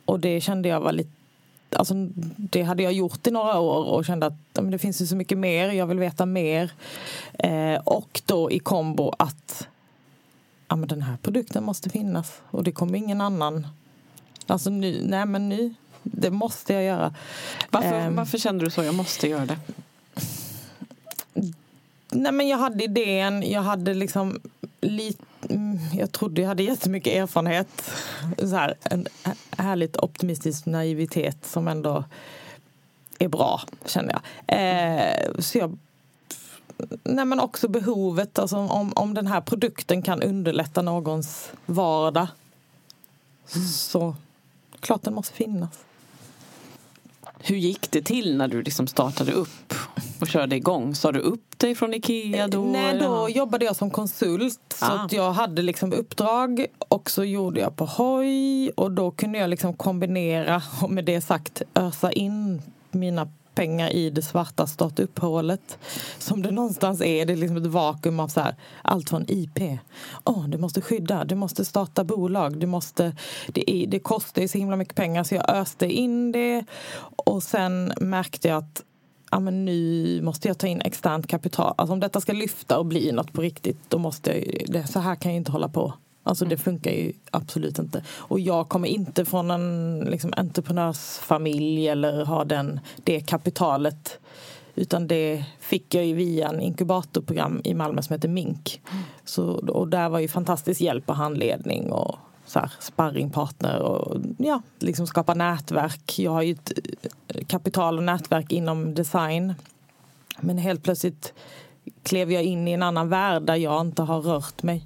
Och 0.05 0.19
det 0.19 0.41
kände 0.41 0.69
jag 0.69 0.81
var 0.81 0.91
lite 0.91 1.20
Alltså, 1.75 1.93
det 2.37 2.63
hade 2.63 2.83
jag 2.83 2.93
gjort 2.93 3.27
i 3.27 3.31
några 3.31 3.59
år 3.59 3.85
och 3.85 4.05
kände 4.05 4.25
att 4.25 4.33
men 4.53 4.71
det 4.71 4.77
finns 4.79 5.01
ju 5.01 5.05
så 5.07 5.15
mycket 5.15 5.37
mer, 5.37 5.69
jag 5.69 5.87
vill 5.87 5.99
veta 5.99 6.25
mer. 6.25 6.71
Eh, 7.39 7.75
och 7.83 8.21
då 8.25 8.51
i 8.51 8.59
kombo 8.59 9.13
att 9.19 9.67
ja, 10.67 10.75
men 10.75 10.87
den 10.89 11.01
här 11.01 11.17
produkten 11.21 11.63
måste 11.63 11.89
finnas 11.89 12.41
och 12.51 12.63
det 12.63 12.71
kommer 12.71 12.97
ingen 12.97 13.21
annan. 13.21 13.67
Alltså 14.47 14.69
nu, 14.69 15.01
nej 15.05 15.25
men 15.25 15.49
nu, 15.49 15.73
det 16.03 16.31
måste 16.31 16.73
jag 16.73 16.83
göra. 16.83 17.13
Varför, 17.69 17.93
Ehm. 17.93 18.15
varför 18.15 18.37
kände 18.37 18.65
du 18.65 18.71
så? 18.71 18.83
Jag 18.83 18.95
måste 18.95 19.27
göra 19.27 19.45
det. 19.45 19.57
Nej 22.11 22.31
men 22.31 22.47
jag 22.47 22.57
hade 22.57 22.83
idén, 22.83 23.43
jag 23.51 23.61
hade 23.61 23.93
liksom 23.93 24.39
lite, 24.81 25.23
jag 25.93 26.11
trodde 26.11 26.41
jag 26.41 26.47
hade 26.47 26.63
jättemycket 26.63 27.13
erfarenhet. 27.13 27.91
Så 28.37 28.55
här, 28.55 28.75
en 28.81 29.07
härligt 29.57 29.97
optimistisk 29.97 30.65
naivitet 30.65 31.45
som 31.45 31.67
ändå 31.67 32.03
är 33.19 33.27
bra, 33.27 33.61
känner 33.85 34.13
jag. 34.13 34.21
Eh, 34.47 35.31
så 35.39 35.57
jag 35.57 35.77
Nej 37.03 37.25
men 37.25 37.39
också 37.39 37.67
behovet, 37.67 38.39
alltså 38.39 38.57
om, 38.57 38.93
om 38.95 39.13
den 39.13 39.27
här 39.27 39.41
produkten 39.41 40.01
kan 40.01 40.21
underlätta 40.21 40.81
någons 40.81 41.51
vardag 41.65 42.27
så 43.73 44.15
klart 44.79 45.03
den 45.03 45.13
måste 45.13 45.35
finnas. 45.35 45.69
Hur 47.43 47.55
gick 47.55 47.91
det 47.91 48.01
till 48.01 48.37
när 48.37 48.47
du 48.47 48.61
liksom 48.61 48.87
startade 48.87 49.31
upp 49.31 49.73
och 50.21 50.27
körde 50.27 50.55
igång? 50.55 50.95
Sa 50.95 51.11
du 51.11 51.19
upp 51.19 51.59
dig 51.59 51.75
från 51.75 51.93
Ikea 51.93 52.47
då? 52.47 52.65
Nej, 52.65 52.89
eller? 52.89 53.07
då 53.07 53.29
jobbade 53.29 53.65
jag 53.65 53.75
som 53.75 53.89
konsult. 53.91 54.59
Så 54.79 54.85
Ah. 54.85 55.07
jag 55.11 55.31
hade 55.31 55.61
liksom 55.61 55.93
uppdrag 55.93 56.65
och 56.77 57.09
så 57.11 57.23
gjorde 57.23 57.59
jag 57.61 57.75
på 57.75 57.85
hoj 57.85 58.69
och 58.69 58.91
då 58.91 59.11
kunde 59.11 59.39
jag 59.39 59.49
liksom 59.49 59.73
kombinera 59.73 60.61
och 60.81 60.89
med 60.91 61.05
det 61.05 61.21
sagt 61.21 61.61
ösa 61.75 62.11
in 62.11 62.61
mina 62.91 63.27
pengar 63.55 63.89
i 63.89 64.09
det 64.09 64.21
svarta 64.21 64.67
startup-hålet. 64.67 65.77
Som 66.17 66.41
det 66.41 66.51
någonstans 66.51 67.01
är. 67.01 67.25
Det 67.25 67.33
är 67.33 67.37
liksom 67.37 67.57
ett 67.57 67.65
vakuum 67.65 68.19
av 68.19 68.27
så 68.27 68.39
här, 68.39 68.55
allt 68.81 69.09
från 69.09 69.25
IP. 69.27 69.59
Oh, 70.25 70.49
du 70.49 70.57
måste 70.57 70.81
skydda, 70.81 71.23
du 71.23 71.35
måste 71.35 71.65
starta 71.65 72.03
bolag, 72.03 72.57
du 72.57 72.67
måste... 72.67 73.15
Det, 73.47 73.71
är, 73.71 73.87
det 73.87 73.99
kostar 73.99 74.41
ju 74.41 74.47
så 74.47 74.57
himla 74.57 74.75
mycket 74.75 74.95
pengar 74.95 75.23
så 75.23 75.35
jag 75.35 75.49
öste 75.49 75.85
in 75.85 76.31
det. 76.31 76.65
Och 77.15 77.43
sen 77.43 77.93
märkte 77.97 78.47
jag 78.47 78.57
att 78.57 78.83
ja, 79.31 79.39
men 79.39 79.65
nu 79.65 80.21
måste 80.21 80.47
jag 80.47 80.57
ta 80.57 80.67
in 80.67 80.81
externt 80.81 81.27
kapital. 81.27 81.73
Alltså 81.77 81.93
om 81.93 81.99
detta 81.99 82.21
ska 82.21 82.33
lyfta 82.33 82.79
och 82.79 82.85
bli 82.85 83.11
något 83.11 83.33
på 83.33 83.41
riktigt, 83.41 83.89
då 83.89 83.97
måste 83.97 84.31
jag 84.31 84.65
det, 84.67 84.87
så 84.87 84.99
här 84.99 85.15
kan 85.15 85.31
jag 85.31 85.37
inte 85.37 85.51
hålla 85.51 85.69
på. 85.69 85.93
Alltså 86.23 86.45
det 86.45 86.57
funkar 86.57 86.91
ju 86.91 87.13
absolut 87.31 87.79
inte. 87.79 88.03
Och 88.09 88.39
jag 88.39 88.69
kommer 88.69 88.87
inte 88.87 89.25
från 89.25 89.51
en 89.51 89.99
liksom, 89.99 90.33
entreprenörsfamilj 90.37 91.87
eller 91.87 92.25
ha 92.25 92.43
den, 92.43 92.79
det 93.03 93.21
kapitalet. 93.21 94.19
Utan 94.75 95.07
det 95.07 95.45
fick 95.59 95.95
jag 95.95 96.05
ju 96.05 96.13
via 96.13 96.49
en 96.49 96.61
inkubatorprogram 96.61 97.61
i 97.63 97.73
Malmö 97.73 98.01
som 98.01 98.13
heter 98.13 98.29
Mink. 98.29 98.81
Så, 99.25 99.45
och 99.53 99.87
där 99.87 100.09
var 100.09 100.19
ju 100.19 100.27
fantastisk 100.27 100.81
hjälp 100.81 101.09
och 101.09 101.15
handledning 101.15 101.91
och 101.91 102.15
så 102.45 102.59
här, 102.59 102.71
sparringpartner 102.79 103.79
och 103.79 104.17
ja, 104.37 104.61
liksom 104.79 105.07
skapa 105.07 105.33
nätverk. 105.33 106.19
Jag 106.19 106.31
har 106.31 106.41
ju 106.41 106.51
ett 106.53 106.71
eh, 107.27 107.45
kapital 107.45 107.97
och 107.97 108.03
nätverk 108.03 108.51
inom 108.51 108.93
design. 108.93 109.53
Men 110.39 110.57
helt 110.57 110.83
plötsligt 110.83 111.33
klev 112.03 112.31
jag 112.31 112.43
in 112.43 112.67
i 112.67 112.71
en 112.71 112.83
annan 112.83 113.09
värld 113.09 113.43
där 113.43 113.55
jag 113.55 113.81
inte 113.81 114.01
har 114.01 114.21
rört 114.21 114.63
mig. 114.63 114.85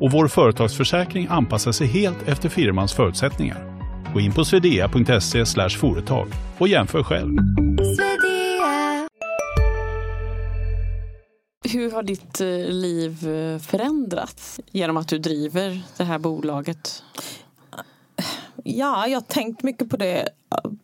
och 0.00 0.12
vår 0.12 0.28
företagsförsäkring 0.28 1.26
anpassar 1.30 1.72
sig 1.72 1.86
helt 1.86 2.28
efter 2.28 2.48
firmans 2.48 2.92
förutsättningar. 2.92 3.78
Gå 4.14 4.20
in 4.20 4.32
på 4.32 4.44
swedea.se 4.44 5.68
företag 5.68 6.28
och 6.58 6.68
jämför 6.68 7.02
själv. 7.02 7.38
Hur 11.72 11.90
har 11.90 12.02
ditt 12.02 12.40
eh, 12.40 12.46
liv 12.68 13.28
eh, 13.28 13.58
förändrats 13.58 14.60
genom 14.70 14.96
att 14.96 15.08
du 15.08 15.18
driver 15.18 15.80
det 15.96 16.04
här 16.04 16.18
bolaget? 16.18 17.02
Ja, 18.64 19.06
jag 19.06 19.16
har 19.16 19.26
tänkt 19.26 19.62
mycket 19.62 19.90
på 19.90 19.96
det. 19.96 20.28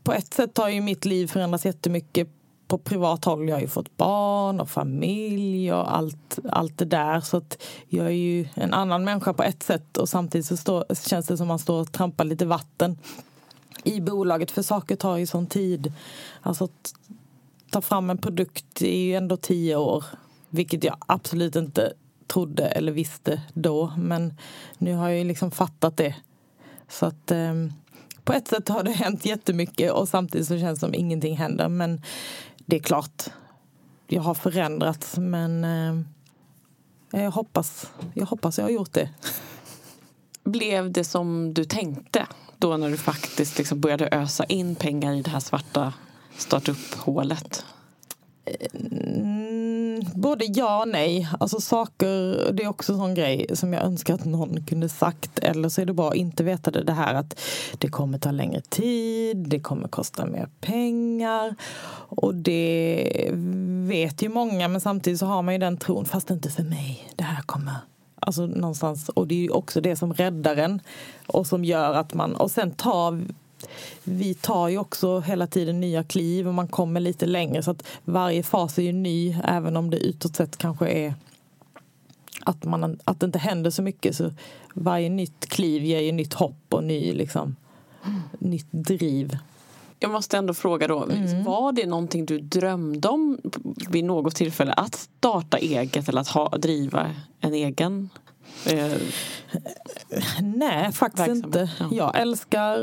På 0.04 0.12
ett 0.12 0.35
sätt 0.35 0.59
har 0.59 0.68
ju 0.68 0.80
mitt 0.80 1.04
liv 1.04 1.26
förändrats 1.26 1.66
jättemycket 1.66 2.28
på 2.75 2.78
privat 2.78 3.25
håll. 3.25 3.49
Jag 3.49 3.57
har 3.57 3.61
ju 3.61 3.69
fått 3.69 3.97
barn 3.97 4.61
och 4.61 4.71
familj 4.71 5.73
och 5.73 5.97
allt, 5.97 6.38
allt 6.50 6.78
det 6.78 6.85
där. 6.85 7.21
Så 7.21 7.37
att 7.37 7.62
jag 7.88 8.07
är 8.07 8.11
ju 8.11 8.49
en 8.54 8.75
annan 8.75 9.04
människa 9.04 9.33
på 9.33 9.43
ett 9.43 9.62
sätt 9.62 9.97
och 9.97 10.09
samtidigt 10.09 10.47
så 10.47 10.57
står, 10.57 10.85
känns 11.09 11.26
det 11.26 11.37
som 11.37 11.49
man 11.49 11.59
står 11.59 11.81
och 11.81 11.93
trampar 11.93 12.25
lite 12.25 12.47
vatten 12.47 12.99
i 13.85 14.00
bolaget 14.00 14.50
för 14.50 14.62
saker 14.62 14.97
tar 14.97 15.16
ju 15.16 15.26
sån 15.26 15.47
tid. 15.47 15.93
Alltså 16.43 16.64
att 16.64 16.95
ta 17.71 17.81
fram 17.81 18.11
en 18.11 18.19
produkt 18.19 18.83
är 18.83 18.99
ju 18.99 19.14
ändå 19.14 19.37
tio 19.37 19.76
år 19.76 20.04
vilket 20.50 20.85
jag 20.85 20.97
absolut 21.07 21.57
inte 21.57 21.93
trodde 22.26 22.66
eller 22.66 22.93
visste 22.93 23.43
då 23.52 23.93
men 23.99 24.35
nu 24.78 24.95
har 24.95 25.09
jag 25.09 25.19
ju 25.19 25.25
liksom 25.25 25.50
fattat 25.50 25.97
det. 25.97 26.14
Så 26.88 27.07
att 27.07 27.31
eh, 27.31 27.54
på 28.25 28.33
ett 28.33 28.49
sätt 28.49 28.69
har 28.69 28.83
det 28.83 28.90
hänt 28.90 29.26
jättemycket 29.26 29.93
och 29.93 30.09
samtidigt 30.09 30.49
så 30.49 30.59
känns 30.59 30.81
det 30.81 30.87
som 30.87 30.95
ingenting 30.95 31.37
händer 31.37 31.69
men 31.69 32.02
det 32.66 32.76
är 32.76 32.80
klart 32.80 33.25
jag 34.06 34.23
har 34.23 34.35
förändrats 34.35 35.18
men 35.18 35.64
eh, 35.64 37.21
jag, 37.23 37.30
hoppas, 37.30 37.90
jag 38.14 38.26
hoppas 38.26 38.59
jag 38.59 38.64
har 38.64 38.71
gjort 38.71 38.92
det. 38.92 39.11
Blev 40.44 40.92
det 40.92 41.04
som 41.04 41.54
du 41.54 41.64
tänkte 41.64 42.26
då 42.59 42.76
när 42.76 42.90
du 42.90 42.97
faktiskt 42.97 43.59
liksom 43.59 43.80
började 43.80 44.09
ösa 44.12 44.44
in 44.44 44.75
pengar 44.75 45.14
i 45.14 45.23
det 45.23 45.30
här 45.30 45.40
svarta 45.40 45.92
startup-hålet? 46.37 47.64
Både 50.15 50.45
ja 50.45 50.83
och 50.83 50.89
nej. 50.89 51.29
Alltså 51.41 51.61
saker, 51.61 52.09
det 52.53 52.63
är 52.63 52.69
också 52.69 52.93
en 52.93 52.99
sån 52.99 53.15
grej 53.15 53.47
som 53.53 53.73
jag 53.73 53.83
önskar 53.83 54.15
att 54.15 54.25
någon 54.25 54.65
kunde 54.65 54.89
sagt. 54.89 55.39
Eller 55.39 55.69
så 55.69 55.81
är 55.81 55.87
det 55.87 55.93
bra 55.93 56.09
att 56.09 56.15
inte 56.15 56.45
veta 56.45 56.71
det, 56.71 56.83
det 56.83 56.93
här 56.93 57.15
att 57.15 57.41
det 57.79 57.89
kommer 57.89 58.19
ta 58.19 58.31
längre 58.31 58.61
tid, 58.61 59.37
det 59.37 59.61
kommer 59.61 59.89
kosta 59.89 60.27
mer 60.27 60.49
pengar. 60.61 61.55
Och 62.09 62.35
det 62.35 63.31
vet 63.89 64.23
ju 64.23 64.29
många 64.29 64.69
men 64.69 64.81
samtidigt 64.81 65.19
så 65.19 65.27
har 65.27 65.43
man 65.43 65.55
ju 65.55 65.59
den 65.59 65.77
tron, 65.77 66.05
fast 66.05 66.31
inte 66.31 66.51
för 66.51 66.63
mig, 66.63 67.13
det 67.17 67.25
här 67.25 67.43
kommer 67.43 67.75
Alltså 68.27 68.47
någonstans, 68.47 69.09
och 69.09 69.27
det 69.27 69.35
är 69.35 69.39
ju 69.39 69.51
också 69.51 69.81
det 69.81 69.97
som 69.97 70.15
räddar 70.15 70.57
en 70.57 70.81
och 71.27 71.47
som 71.47 71.65
gör 71.65 71.95
att 71.95 72.15
man, 72.15 72.35
och 72.35 72.51
sen 72.51 72.71
tar 72.71 73.23
vi 74.04 74.35
tar 74.35 74.68
ju 74.68 74.78
också 74.78 75.21
hela 75.21 75.47
tiden 75.47 75.80
nya 75.80 76.04
kliv 76.04 76.49
och 76.49 76.54
man 76.54 76.68
kommer 76.68 77.00
lite 77.00 77.26
längre 77.26 77.62
så 77.62 77.71
att 77.71 77.85
varje 78.04 78.42
fas 78.42 78.78
är 78.78 78.83
ju 78.83 78.92
ny 78.92 79.37
även 79.44 79.76
om 79.76 79.90
det 79.90 79.97
utåt 79.97 80.37
sett 80.37 80.56
kanske 80.56 80.88
är 80.88 81.14
att, 82.44 82.64
man, 82.64 82.99
att 83.04 83.21
det 83.21 83.26
inte 83.26 83.38
händer 83.38 83.71
så 83.71 83.83
mycket. 83.83 84.16
Så 84.16 84.33
varje 84.75 85.09
nytt 85.09 85.47
kliv 85.49 85.85
ger 85.85 86.00
ju 86.00 86.12
nytt 86.12 86.35
hopp 86.35 86.64
och 86.68 86.85
ny, 86.85 87.12
liksom, 87.12 87.56
nytt 88.38 88.66
driv. 88.71 89.38
Jag 89.99 90.11
måste 90.11 90.38
ändå 90.38 90.54
fråga 90.54 90.88
då, 90.88 91.04
Mm. 91.04 91.44
var 91.44 91.73
det 91.73 91.87
någonting 91.87 92.26
du 92.26 92.38
drömde 92.38 93.09
om 93.09 93.38
vid 93.90 94.04
något 94.04 94.35
tillfälle? 94.35 94.73
Att 94.73 94.94
starta 94.94 95.59
eget 95.59 96.09
eller 96.09 96.21
att 96.21 96.28
ha, 96.28 96.49
driva 96.49 97.11
en 97.40 97.54
egen? 97.54 98.11
Eh, 98.66 98.99
Nej, 100.42 100.92
faktiskt 100.92 101.28
Verksamhet, 101.28 101.44
inte. 101.44 101.70
ja. 101.80 101.88
Jag 101.92 102.20
älskar 102.20 102.78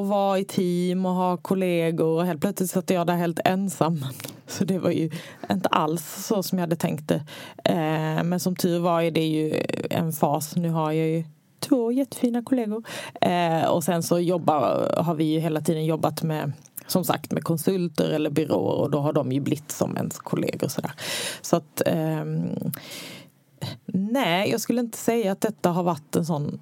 att 0.00 0.06
vara 0.06 0.38
i 0.38 0.44
team 0.44 1.06
och 1.06 1.12
ha 1.12 1.36
kollegor. 1.36 2.06
Och 2.06 2.26
helt 2.26 2.40
plötsligt 2.40 2.70
satt 2.70 2.90
jag 2.90 3.06
där 3.06 3.16
helt 3.16 3.40
ensam. 3.44 4.04
Så 4.46 4.64
det 4.64 4.78
var 4.78 4.90
ju 4.90 5.10
inte 5.50 5.68
alls 5.68 6.26
så 6.26 6.42
som 6.42 6.58
jag 6.58 6.62
hade 6.62 6.76
tänkt 6.76 7.08
det. 7.08 7.22
Eh, 7.64 8.24
men 8.24 8.40
som 8.40 8.56
tur 8.56 8.78
var 8.78 9.02
är 9.02 9.10
det 9.10 9.26
ju 9.26 9.62
en 9.90 10.12
fas. 10.12 10.56
Nu 10.56 10.70
har 10.70 10.92
jag 10.92 11.08
ju 11.08 11.24
två 11.60 11.92
jättefina 11.92 12.42
kollegor. 12.42 12.82
Eh, 13.20 13.64
och 13.64 13.84
sen 13.84 14.02
så 14.02 14.18
jobbar, 14.18 14.94
har 15.02 15.14
vi 15.14 15.24
ju 15.24 15.40
hela 15.40 15.60
tiden 15.60 15.84
jobbat 15.84 16.22
med 16.22 16.52
som 16.86 17.04
sagt 17.04 17.32
med 17.32 17.44
konsulter 17.44 18.10
eller 18.10 18.30
byråer 18.30 18.80
och 18.80 18.90
då 18.90 18.98
har 18.98 19.12
de 19.12 19.32
ju 19.32 19.40
blivit 19.40 19.70
som 19.70 19.96
ens 19.96 20.18
kollegor. 20.18 20.68
Så, 20.68 20.80
där. 20.80 20.92
så 21.42 21.56
att 21.56 21.82
ehm, 21.86 22.72
Nej, 23.86 24.50
jag 24.50 24.60
skulle 24.60 24.80
inte 24.80 24.98
säga 24.98 25.32
att 25.32 25.40
detta 25.40 25.70
har 25.70 25.82
varit 25.82 26.16
en 26.16 26.26
sån 26.26 26.60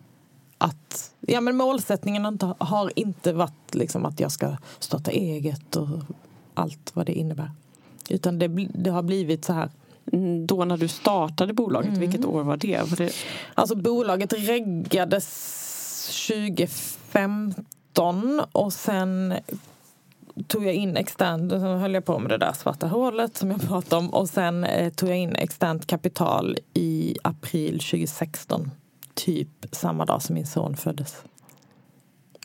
att 0.58 1.12
ja, 1.20 1.40
men 1.40 1.56
målsättningen 1.56 2.38
har 2.58 2.92
inte, 2.98 3.32
varit 3.32 3.74
liksom 3.74 4.06
att 4.06 4.20
jag 4.20 4.32
ska 4.32 4.56
starta 4.78 5.10
eget 5.10 5.76
och 5.76 5.88
allt 6.54 6.90
vad 6.96 7.06
det 7.06 7.12
innebär. 7.12 7.50
Utan 8.10 8.38
det, 8.38 8.48
det 8.74 8.90
har 8.90 9.02
blivit 9.02 9.44
så 9.44 9.52
här. 9.52 9.70
mm, 10.12 10.46
då 10.46 10.64
när 10.64 10.76
du 10.76 10.88
startade 10.88 11.52
bolaget, 11.52 11.88
Mm. 11.88 12.00
vilket 12.00 12.24
år 12.24 12.42
var 12.42 12.56
det? 12.56 12.90
Var 12.90 12.96
det 12.96 13.12
Alltså 13.54 13.74
bolaget 13.76 14.32
reggades 14.32 15.26
2015 16.28 18.40
och 18.52 18.72
sen 18.72 19.34
tog 20.46 20.64
jag 20.64 20.74
in 20.74 20.96
externt, 20.96 21.50
sen 21.50 21.62
höll 21.62 21.94
jag 21.94 22.04
på 22.04 22.18
med 22.18 22.30
det 22.30 22.38
där 22.38 22.52
svarta 22.52 22.86
hålet 22.86 23.36
som 23.36 23.50
jag 23.50 23.60
pratade 23.68 23.96
om 23.96 24.10
och 24.14 24.28
sen 24.28 24.64
eh, 24.64 24.92
tog 24.92 25.08
jag 25.08 25.18
in 25.18 25.36
externt 25.36 25.86
kapital 25.86 26.58
i 26.74 27.16
april 27.22 27.72
2016. 27.78 28.70
Typ 29.14 29.48
samma 29.72 30.04
dag 30.04 30.22
som 30.22 30.34
min 30.34 30.46
son 30.46 30.76
föddes. 30.76 31.22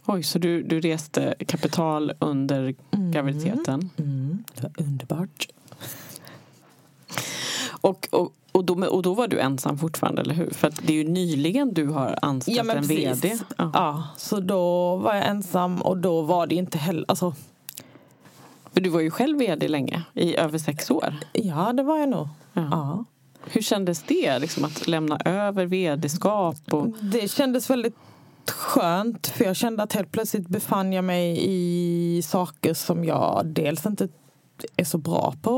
Oj, 0.06 0.24
så 0.24 0.40
du, 0.40 0.64
du 0.64 0.80
reste 0.80 1.36
kapital 1.48 2.12
under 2.20 2.76
graviditeten? 3.12 3.90
Mm, 3.98 4.44
det 4.56 4.64
var 4.64 4.72
underbart. 4.88 5.48
Och, 7.82 8.08
och, 8.12 8.34
och, 8.52 8.66
då, 8.66 8.86
och 8.86 9.02
då 9.02 9.14
var 9.14 9.28
du 9.28 9.40
ensam 9.40 9.78
fortfarande, 9.78 10.22
eller 10.22 10.34
hur? 10.34 10.50
För 10.50 10.74
det 10.82 10.94
är 10.94 10.98
ju 10.98 11.10
nyligen 11.10 11.74
du 11.74 11.88
har 11.88 12.20
anställt 12.22 12.58
Ja, 12.58 12.64
en 12.74 12.78
precis. 12.88 13.24
vd. 13.24 13.38
Ja. 13.58 13.72
Ja, 13.74 14.04
så 14.18 14.40
då 14.40 14.96
var 14.96 15.16
jag 15.16 15.28
ensam 15.28 15.82
och 15.82 15.98
då 15.98 16.22
var 16.22 16.48
det 16.48 16.56
inte 16.56 16.78
heller... 16.78 17.06
Alltså, 17.08 17.34
För 18.74 18.82
du 18.82 18.90
var 18.90 19.00
ju 19.00 19.12
själv 19.12 19.38
vd 19.38 19.68
länge, 19.68 20.04
i 20.14 20.36
över 20.36 20.58
sex 20.58 20.92
år. 20.92 21.16
ja, 21.34 21.74
det 21.74 21.84
var 21.84 21.98
jag 21.98 22.10
nog. 22.10 22.28
Ja. 22.54 22.68
Ja. 22.72 23.06
Hur 23.46 23.62
kändes 23.62 24.04
det, 24.04 24.40
liksom, 24.40 24.66
att 24.66 24.88
lämna 24.88 25.18
över 25.26 25.66
vd-skap? 25.66 26.74
Och... 26.74 26.88
Det 26.88 27.32
kändes 27.32 27.70
väldigt 27.70 27.96
skönt 28.52 29.28
för 29.28 29.46
jag 29.46 29.56
kände 29.56 29.84
att 29.84 29.94
helt 29.94 30.12
plötsligt 30.12 30.48
befann 30.48 30.94
jag 30.94 31.04
mig 31.04 31.40
i 31.42 32.22
saker 32.22 32.74
som 32.74 33.06
jag 33.06 33.46
dels 33.46 33.86
inte 33.86 34.08
är 34.78 34.84
så 34.84 34.98
bra 34.98 35.34
på 35.42 35.56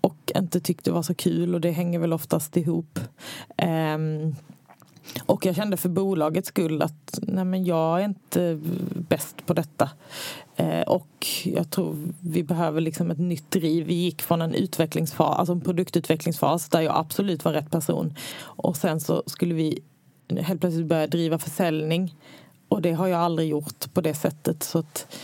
och 0.00 0.32
inte 0.36 0.60
tyckte 0.60 0.92
var 0.92 1.02
så 1.02 1.14
kul 1.14 1.54
och 1.54 1.60
det 1.60 1.70
hänger 1.70 1.98
väl 1.98 2.12
oftast 2.12 2.56
ihop. 2.56 2.98
Ehm, 3.56 4.34
och 5.26 5.46
jag 5.46 5.56
kände 5.56 5.76
för 5.76 5.88
bolagets 5.88 6.48
skull 6.48 6.82
att 6.82 7.18
nej 7.22 7.44
men 7.44 7.64
jag 7.64 8.00
är 8.00 8.04
inte 8.04 8.60
bäst 9.08 9.46
på 9.46 9.54
detta. 9.54 9.90
Eh, 10.56 10.80
och 10.80 11.26
jag 11.44 11.70
tror 11.70 11.96
vi 12.20 12.42
behöver 12.42 12.80
liksom 12.80 13.10
ett 13.10 13.18
nytt 13.18 13.50
driv. 13.50 13.86
Vi 13.86 13.94
gick 13.94 14.22
från 14.22 14.42
en 14.42 14.54
utvecklingsfas, 14.54 15.38
alltså 15.38 15.52
en 15.52 15.60
produktutvecklingsfas 15.60 16.68
där 16.68 16.80
jag 16.80 16.96
absolut 16.96 17.44
var 17.44 17.52
rätt 17.52 17.70
person. 17.70 18.14
Och 18.40 18.76
sen 18.76 19.00
så 19.00 19.22
skulle 19.26 19.54
vi 19.54 19.82
helt 20.40 20.60
plötsligt 20.60 20.86
börja 20.86 21.06
driva 21.06 21.38
försäljning. 21.38 22.14
Och 22.68 22.82
det 22.82 22.92
har 22.92 23.06
jag 23.06 23.20
aldrig 23.20 23.48
gjort 23.48 23.94
på 23.94 24.00
det 24.00 24.14
sättet. 24.14 24.62
Så 24.62 24.78
att 24.78 25.16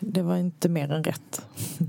det 0.00 0.22
var 0.22 0.36
inte 0.36 0.68
mer 0.68 0.92
än 0.92 1.04
rätt. 1.04 1.42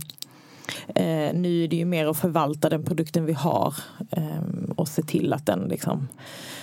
Eh, 0.96 1.34
nu 1.34 1.64
är 1.64 1.68
det 1.68 1.76
ju 1.76 1.86
mer 1.86 2.06
att 2.06 2.18
förvalta 2.18 2.70
den 2.70 2.84
produkten 2.84 3.26
vi 3.26 3.34
har 3.34 3.76
eh, 4.12 4.42
och 4.76 4.88
se 4.88 5.02
till 5.02 5.34
att 5.34 5.46
den 5.46 5.60
liksom 5.60 6.08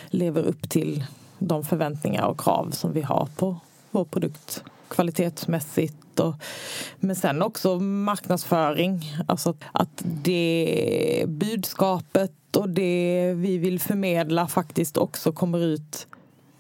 lever 0.07 0.43
upp 0.43 0.69
till 0.69 1.05
de 1.39 1.65
förväntningar 1.65 2.27
och 2.27 2.41
krav 2.41 2.71
som 2.71 2.93
vi 2.93 3.03
har 3.03 3.29
på 3.37 3.57
vår 3.91 4.05
produkt 4.05 4.65
kvalitetsmässigt. 4.89 6.06
Och, 6.21 6.35
men 7.01 7.17
sen 7.17 7.43
också 7.43 7.79
marknadsföring. 7.81 9.17
Alltså 9.29 9.57
att 9.73 10.03
det 10.05 11.25
budskapet 11.27 12.57
och 12.57 12.69
det 12.69 13.33
vi 13.37 13.59
vill 13.59 13.81
förmedla 13.81 14.47
faktiskt 14.47 14.97
också 14.97 15.33
kommer 15.33 15.59
ut 15.59 16.07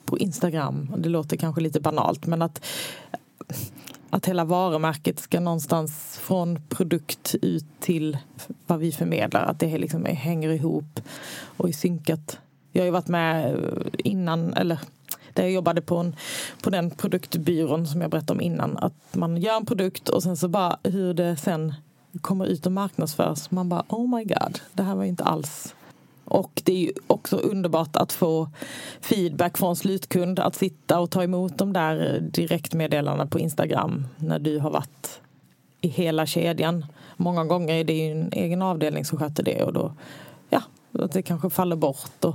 på 0.04 0.18
Instagram. 0.18 0.94
Det 0.98 1.08
låter 1.08 1.36
kanske 1.36 1.60
lite 1.60 1.80
banalt 1.80 2.26
men 2.26 2.42
att 2.42 2.64
att 4.10 4.26
hela 4.26 4.44
varumärket 4.44 5.20
ska 5.20 5.40
någonstans 5.40 6.18
från 6.22 6.60
produkt 6.68 7.34
ut 7.42 7.64
till 7.80 8.18
vad 8.66 8.78
vi 8.78 8.92
förmedlar. 8.92 9.44
Att 9.44 9.60
det 9.60 9.78
liksom 9.78 10.04
hänger 10.04 10.50
ihop 10.50 11.00
och 11.56 11.68
är 11.68 11.72
synkat. 11.72 12.38
Jag 12.72 12.82
har 12.82 12.84
ju 12.84 12.90
varit 12.90 13.08
med 13.08 13.56
innan, 13.98 14.52
eller 14.54 14.78
där 15.36 15.42
jag 15.42 15.52
jobbade 15.52 15.80
på, 15.80 15.96
en, 15.96 16.16
på 16.62 16.70
den 16.70 16.90
produktbyrån 16.90 17.86
som 17.86 18.00
jag 18.00 18.10
berättade 18.10 18.32
om 18.32 18.40
innan. 18.40 18.76
Att 18.76 19.14
man 19.14 19.36
gör 19.36 19.56
en 19.56 19.66
produkt 19.66 20.08
och 20.08 20.22
sen 20.22 20.36
så 20.36 20.48
bara 20.48 20.76
hur 20.82 21.14
det 21.14 21.36
sen 21.36 21.74
kommer 22.20 22.46
ut 22.46 22.66
och 22.66 22.72
marknadsförs. 22.72 23.50
Man 23.50 23.68
bara 23.68 23.84
oh 23.88 24.16
my 24.16 24.24
god, 24.24 24.60
det 24.72 24.82
här 24.82 24.94
var 24.94 25.02
ju 25.02 25.08
inte 25.08 25.24
alls 25.24 25.74
och 26.26 26.62
det 26.64 26.72
är 26.72 26.78
ju 26.78 26.92
också 27.06 27.36
underbart 27.36 27.96
att 27.96 28.12
få 28.12 28.48
feedback 29.00 29.58
från 29.58 29.76
slutkund. 29.76 30.38
Att 30.38 30.54
sitta 30.54 31.00
och 31.00 31.10
ta 31.10 31.22
emot 31.22 31.58
de 31.58 31.72
där 31.72 32.20
direktmeddelandena 32.20 33.26
på 33.26 33.38
Instagram 33.38 34.06
när 34.16 34.38
du 34.38 34.58
har 34.58 34.70
varit 34.70 35.20
i 35.80 35.88
hela 35.88 36.26
kedjan. 36.26 36.86
Många 37.16 37.44
gånger 37.44 37.74
är 37.74 37.84
det 37.84 37.92
ju 37.92 38.12
en 38.12 38.32
egen 38.32 38.62
avdelning 38.62 39.04
som 39.04 39.18
sköter 39.18 39.42
det 39.42 39.62
och 39.62 39.72
då, 39.72 39.92
ja, 40.50 40.62
att 40.98 41.12
det 41.12 41.22
kanske 41.22 41.50
faller 41.50 41.76
bort. 41.76 42.24
Och, 42.24 42.34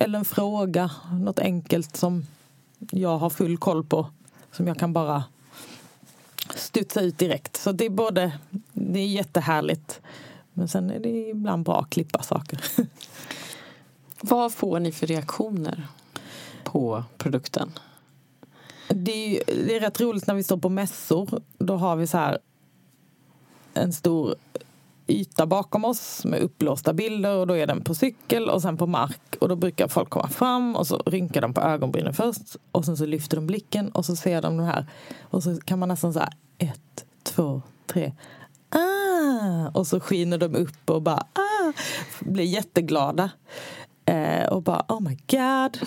eller 0.00 0.18
en 0.18 0.24
fråga, 0.24 0.90
något 1.12 1.38
enkelt 1.38 1.96
som 1.96 2.26
jag 2.90 3.18
har 3.18 3.30
full 3.30 3.58
koll 3.58 3.84
på. 3.84 4.06
Som 4.52 4.66
jag 4.66 4.78
kan 4.78 4.92
bara 4.92 5.24
studsa 6.54 7.00
ut 7.00 7.18
direkt. 7.18 7.56
Så 7.56 7.72
det 7.72 7.84
är 7.84 7.90
både, 7.90 8.38
det 8.72 9.00
är 9.00 9.06
jättehärligt. 9.06 10.00
Men 10.52 10.68
sen 10.68 10.90
är 10.90 11.00
det 11.00 11.28
ibland 11.28 11.64
bra 11.64 11.80
att 11.80 11.90
klippa 11.90 12.22
saker. 12.22 12.64
Vad 14.20 14.52
får 14.52 14.80
ni 14.80 14.92
för 14.92 15.06
reaktioner 15.06 15.86
på 16.64 17.04
produkten? 17.16 17.72
Det 18.88 19.36
är, 19.36 19.44
det 19.46 19.76
är 19.76 19.80
rätt 19.80 20.00
roligt 20.00 20.26
när 20.26 20.34
vi 20.34 20.42
står 20.42 20.56
på 20.56 20.68
mässor. 20.68 21.42
Då 21.58 21.76
har 21.76 21.96
vi 21.96 22.06
så 22.06 22.18
här 22.18 22.38
en 23.74 23.92
stor 23.92 24.34
yta 25.06 25.46
bakom 25.46 25.84
oss 25.84 26.24
med 26.24 26.40
uppblåsta 26.40 26.92
bilder 26.92 27.36
och 27.36 27.46
då 27.46 27.56
är 27.56 27.66
den 27.66 27.84
på 27.84 27.94
cykel 27.94 28.50
och 28.50 28.62
sen 28.62 28.76
på 28.76 28.86
mark. 28.86 29.36
Och 29.40 29.48
då 29.48 29.56
brukar 29.56 29.88
folk 29.88 30.10
komma 30.10 30.28
fram 30.28 30.76
och 30.76 30.86
så 30.86 31.02
rynkar 31.06 31.40
de 31.40 31.54
på 31.54 31.60
ögonbrynen 31.60 32.14
först 32.14 32.56
och 32.72 32.84
sen 32.84 32.96
så 32.96 33.06
lyfter 33.06 33.36
de 33.36 33.46
blicken 33.46 33.88
och 33.88 34.04
så 34.04 34.16
ser 34.16 34.42
de 34.42 34.56
det 34.56 34.64
här. 34.64 34.86
Och 35.22 35.42
så 35.42 35.60
kan 35.60 35.78
man 35.78 35.88
nästan 35.88 36.12
säga 36.12 36.28
ett, 36.58 37.04
två, 37.22 37.62
tre. 37.86 38.12
Ah! 38.70 39.68
Och 39.74 39.86
så 39.86 40.00
skiner 40.00 40.38
de 40.38 40.56
upp 40.56 40.90
och 40.90 41.02
bara 41.02 41.26
ah! 41.32 41.72
blir 42.20 42.44
jätteglada. 42.44 43.30
Eh, 44.04 44.46
och 44.46 44.62
bara 44.62 44.84
oh 44.88 45.00
my 45.00 45.18
god. 45.26 45.78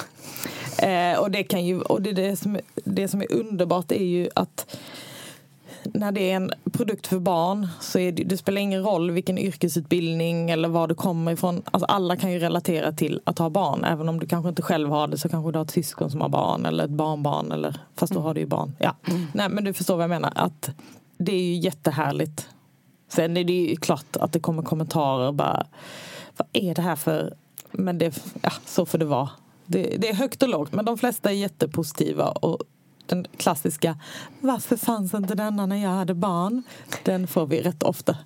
Eh, 0.81 1.19
och 1.19 1.31
det 1.31 1.43
kan 1.43 1.65
ju, 1.65 1.81
och 1.81 2.01
det, 2.01 2.11
det, 2.11 2.35
som, 2.35 2.59
det 2.75 3.07
som 3.07 3.21
är 3.21 3.33
underbart 3.33 3.91
är 3.91 4.05
ju 4.05 4.29
att 4.35 4.77
när 5.83 6.11
det 6.11 6.31
är 6.31 6.35
en 6.35 6.51
produkt 6.71 7.07
för 7.07 7.19
barn 7.19 7.67
så 7.79 7.99
är 7.99 8.11
det, 8.11 8.23
det 8.23 8.37
spelar 8.37 8.61
ingen 8.61 8.83
roll 8.83 9.11
vilken 9.11 9.37
yrkesutbildning 9.37 10.49
eller 10.49 10.69
var 10.69 10.87
du 10.87 10.95
kommer 10.95 11.31
ifrån. 11.31 11.61
Alltså 11.65 11.85
alla 11.85 12.15
kan 12.15 12.31
ju 12.31 12.39
relatera 12.39 12.91
till 12.91 13.21
att 13.23 13.39
ha 13.39 13.49
barn. 13.49 13.83
Även 13.83 14.09
om 14.09 14.19
du 14.19 14.27
kanske 14.27 14.49
inte 14.49 14.61
själv 14.61 14.89
har 14.89 15.07
det 15.07 15.17
så 15.17 15.29
kanske 15.29 15.51
du 15.51 15.57
har 15.57 15.65
ett 15.65 15.71
syskon 15.71 16.11
som 16.11 16.21
har 16.21 16.29
barn 16.29 16.65
eller 16.65 16.85
ett 16.85 16.91
barnbarn. 16.91 17.51
Eller, 17.51 17.79
fast 17.95 18.13
då 18.13 18.19
har 18.19 18.33
du 18.33 18.39
ju 18.39 18.47
barn. 18.47 18.75
Ja. 18.79 18.95
Nej, 19.33 19.49
men 19.49 19.63
du 19.63 19.73
förstår 19.73 19.95
vad 19.95 20.03
jag 20.03 20.09
menar. 20.09 20.31
Att 20.35 20.69
det 21.17 21.31
är 21.31 21.41
ju 21.41 21.55
jättehärligt. 21.55 22.47
Sen 23.09 23.37
är 23.37 23.43
det 23.43 23.53
ju 23.53 23.75
klart 23.75 24.17
att 24.17 24.33
det 24.33 24.39
kommer 24.39 24.63
kommentarer 24.63 25.31
bara 25.31 25.65
vad 26.37 26.47
är 26.53 26.75
det 26.75 26.81
här 26.81 26.95
för... 26.95 27.33
Men 27.71 27.97
det, 27.97 28.23
ja, 28.41 28.51
så 28.65 28.85
får 28.85 28.97
det 28.97 29.05
vara. 29.05 29.29
Det, 29.65 29.97
det 29.97 30.09
är 30.09 30.13
högt 30.13 30.43
och 30.43 30.49
lågt 30.49 30.73
men 30.73 30.85
de 30.85 30.97
flesta 30.97 31.29
är 31.29 31.33
jättepositiva 31.33 32.27
och 32.27 32.63
den 33.09 33.25
klassiska 33.37 33.97
varför 34.39 34.77
fanns 34.77 35.13
inte 35.13 35.35
denna 35.35 35.65
när 35.65 35.83
jag 35.83 35.89
hade 35.89 36.13
barn? 36.13 36.63
Den 37.03 37.27
får 37.27 37.45
vi 37.45 37.61
rätt 37.61 37.83
ofta. 37.83 38.17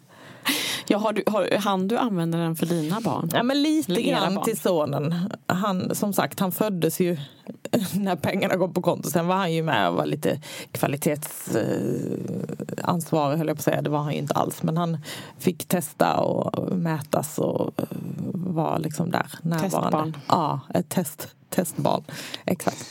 Ja, 0.88 0.98
har 0.98 1.14
du, 1.14 1.24
har, 1.28 1.58
han 1.60 1.88
du 1.88 1.98
använder 1.98 2.40
den 2.40 2.56
för 2.56 2.66
dina 2.66 3.02
barn? 3.02 3.30
Ja, 3.34 3.44
men 3.44 3.64
lite 3.64 3.92
Eller 3.92 4.02
grann 4.02 4.44
till 4.44 4.60
sonen. 4.60 5.16
Han, 5.48 5.96
som 5.96 6.14
sagt, 6.14 6.40
han 6.40 6.52
föddes 6.52 7.00
ju 7.00 7.18
när 7.94 8.16
pengarna 8.16 8.58
kom 8.58 8.74
på 8.74 8.82
konto. 8.82 9.10
Sen 9.10 9.28
var 9.28 9.36
han 9.36 9.54
ju 9.54 9.64
med 9.64 9.90
och 9.90 9.96
var 9.96 10.06
lite 10.06 10.42
kvalitetsansvarig, 10.72 13.38
höll 13.38 13.48
jag 13.48 13.58
på 13.58 13.60
att 13.60 13.64
säga. 13.64 13.82
Det 13.82 13.90
var 13.90 14.00
han 14.00 14.14
ju 14.14 14.20
inte 14.20 14.34
alls. 14.34 14.64
Men 14.64 14.78
han 14.78 14.98
fick 15.40 15.66
testa 15.66 16.18
och 16.18 16.78
mätas 16.78 17.40
och 17.40 17.82
eh, 17.82 17.86
var 18.34 18.80
liksom 18.80 19.12
där 19.12 19.28
närvarande. 19.42 19.70
Testbarn. 19.70 20.18
Ja, 20.28 20.60
ett 20.74 20.90
test, 20.90 21.28
testbarn. 21.50 22.04
Exakt. 22.46 22.86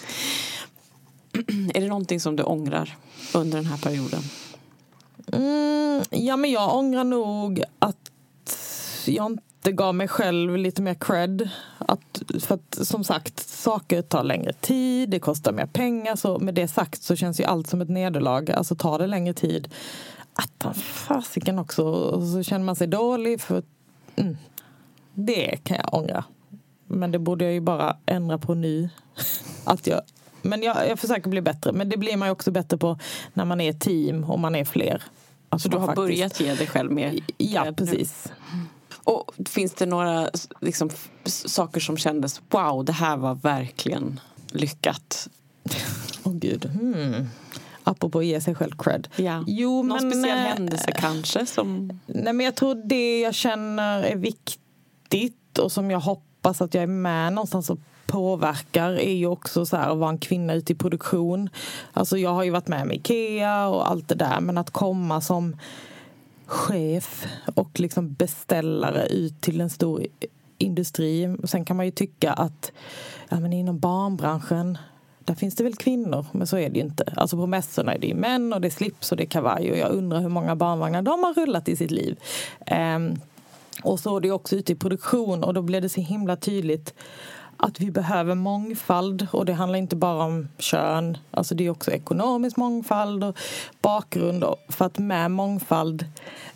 Är 1.75 1.81
det 1.81 1.89
någonting 1.89 2.21
som 2.21 2.37
du 2.37 2.43
ångrar 2.43 2.97
under 3.35 3.57
den 3.57 3.67
här 3.67 3.79
perioden? 3.79 4.23
Mm, 5.33 6.03
ja, 6.11 6.37
men 6.37 6.51
jag 6.51 6.77
ångrar 6.77 7.05
nog 7.05 7.63
att 7.79 8.11
jag 9.07 9.33
inte 9.33 9.73
gav 9.73 9.95
mig 9.95 10.09
själv 10.09 10.57
lite 10.57 10.83
mer 10.83 10.95
cred. 10.95 11.51
Att, 11.79 12.23
för 12.41 12.55
att 12.55 12.87
som 12.87 13.05
sagt, 13.05 13.49
saker 13.49 14.03
tar 14.03 14.25
längre 14.25 14.53
tid, 14.53 15.11
det 15.11 15.19
kostar 15.19 15.53
mer 15.53 15.67
pengar. 15.67 16.17
Så 16.17 16.39
med 16.39 16.55
det 16.55 16.69
sagt 16.69 17.03
så 17.03 17.17
känns 17.17 17.41
ju 17.41 17.45
allt 17.45 17.67
som 17.67 17.81
ett 17.81 17.89
nederlag. 17.89 18.51
Alltså 18.51 18.75
tar 18.75 18.99
det 18.99 19.07
längre 19.07 19.35
tid, 19.35 19.69
attan 20.35 20.75
fasiken 20.75 21.59
också. 21.59 21.85
Och 21.85 22.23
så 22.23 22.43
känner 22.43 22.65
man 22.65 22.77
sig 22.77 22.87
dålig. 22.87 23.41
för 23.41 23.63
mm, 24.17 24.37
Det 25.15 25.65
kan 25.65 25.77
jag 25.77 25.95
ångra. 25.95 26.25
Men 26.87 27.11
det 27.11 27.19
borde 27.19 27.45
jag 27.45 27.55
ju 27.55 27.61
bara 27.61 27.97
ändra 28.07 28.39
på 28.39 28.55
nu. 28.55 28.89
Att 29.65 29.87
jag, 29.87 30.01
men 30.43 30.63
jag, 30.63 30.89
jag 30.89 30.99
försöker 30.99 31.31
bli 31.31 31.41
bättre. 31.41 31.73
Men 31.73 31.89
det 31.89 31.97
blir 31.97 32.17
man 32.17 32.29
ju 32.29 32.33
också 32.33 32.51
bättre 32.51 32.77
på 32.77 32.99
när 33.35 33.45
man 33.45 33.61
är 33.61 33.73
team 33.73 34.25
och 34.25 34.39
man 34.39 34.55
är 34.55 34.65
fler. 34.65 35.03
Alltså 35.49 35.67
Så 35.69 35.73
du 35.73 35.79
har 35.79 35.87
faktiskt- 35.87 35.97
börjat 36.07 36.41
ge 36.41 36.55
dig 36.55 36.67
själv 36.67 36.93
mer 36.93 37.21
Ja, 37.37 37.63
cred 37.63 37.75
nu? 37.81 37.87
precis. 37.87 38.33
Och 39.05 39.33
finns 39.49 39.73
det 39.73 39.87
några 39.87 40.31
liksom, 40.61 40.91
saker 41.25 41.81
som 41.81 41.97
kändes 41.97 42.41
wow, 42.51 42.85
det 42.85 42.93
här 42.93 43.17
var 43.17 43.35
verkligen 43.35 44.21
lyckat? 44.53 45.29
Åh 46.25 46.33
gud. 46.33 46.65
Hmm. 46.65 47.29
Apropå 47.85 48.19
att 48.19 48.25
ge 48.27 48.41
sig 48.41 48.55
själv 48.55 48.73
cred. 48.79 49.09
Ja. 49.17 49.45
Jo, 49.47 49.83
Någon 49.83 49.89
men, 49.89 50.11
speciell 50.13 50.39
eh, 50.39 50.45
händelse 50.45 50.93
kanske? 50.93 51.47
Som... 51.47 52.01
Nej, 52.07 52.33
men 52.33 52.41
jag 52.47 52.55
tror 52.55 52.75
det 52.89 53.21
jag 53.21 53.35
känner 53.35 54.03
är 54.03 54.17
viktigt 54.17 55.59
och 55.59 55.73
som 55.73 55.91
jag 55.91 56.01
hoppas 56.01 56.63
att 56.63 56.75
jag 56.75 56.83
är 56.83 56.87
med 56.87 57.33
någonstans 57.33 57.71
och 57.71 57.79
påverkar 58.13 58.93
är 58.93 59.15
ju 59.15 59.27
också 59.27 59.67
så 59.67 59.77
här 59.77 59.91
att 59.91 59.99
vara 59.99 60.11
en 60.11 60.19
kvinna 60.19 60.55
ute 60.55 60.73
i 60.73 60.77
produktion. 60.77 61.49
Alltså 61.93 62.19
jag 62.19 62.31
har 62.31 62.45
ju 62.45 62.51
varit 62.51 62.69
med 62.69 62.87
med 62.87 62.97
Ikea 62.97 63.69
och 63.69 63.91
allt 63.91 64.09
det 64.09 64.15
där 64.15 64.41
men 64.41 64.59
att 64.59 64.71
komma 64.71 65.21
som 65.21 65.57
chef 66.47 67.27
och 67.55 67.81
liksom 67.81 68.13
beställare 68.13 69.07
ut 69.07 69.41
till 69.41 69.61
en 69.61 69.71
stor 69.71 70.07
industri. 70.59 71.37
Sen 71.45 71.65
kan 71.65 71.77
man 71.77 71.87
ju 71.87 71.93
tycka 71.93 72.33
att 72.33 72.73
ja, 73.29 73.41
men 73.41 73.53
inom 73.53 73.79
barnbranschen 73.79 74.79
där 75.25 75.35
finns 75.35 75.55
det 75.55 75.65
väl 75.65 75.77
kvinnor, 75.77 76.27
men 76.33 76.47
så 76.47 76.57
är 76.57 76.71
det 76.71 76.77
ju 76.77 76.85
inte. 76.85 77.13
Alltså 77.17 77.37
på 77.37 77.47
mässorna 77.47 77.95
är 77.95 77.99
det 77.99 78.07
ju 78.07 78.15
män 78.15 78.53
och 78.53 78.61
det 78.61 78.69
är 78.69 78.71
slips 78.71 79.13
och 79.13 79.17
det 79.17 79.25
är 79.25 79.27
kavaj 79.27 79.71
och 79.71 79.79
jag 79.79 79.91
undrar 79.91 80.21
hur 80.21 80.29
många 80.29 80.57
barnvagnar 80.57 81.03
de 81.03 81.25
har 81.25 81.35
rullat 81.35 81.69
i 81.69 81.77
sitt 81.77 81.91
liv. 81.91 82.17
Um, 82.97 83.21
och 83.83 84.01
så 84.01 84.17
är 84.17 84.21
det 84.21 84.31
också 84.31 84.57
ute 84.57 84.73
i 84.73 84.75
produktion 84.75 85.45
och 85.45 85.55
då 85.55 85.63
blir 85.63 85.81
det 85.81 85.89
så 85.89 86.01
himla 86.01 86.37
tydligt 86.37 86.95
att 87.63 87.81
vi 87.81 87.91
behöver 87.91 88.35
mångfald 88.35 89.27
och 89.33 89.47
det 89.47 89.53
handlar 89.53 89.79
inte 89.79 89.97
bara 89.97 90.25
om 90.25 90.49
kön. 90.59 91.19
Alltså 91.31 91.55
det 91.55 91.67
är 91.67 91.71
också 91.71 91.91
ekonomisk 91.91 92.57
mångfald 92.57 93.25
och 93.25 93.39
bakgrund. 93.83 94.45
För 94.69 94.85
att 94.85 94.99
med 94.99 95.31
mångfald 95.31 96.07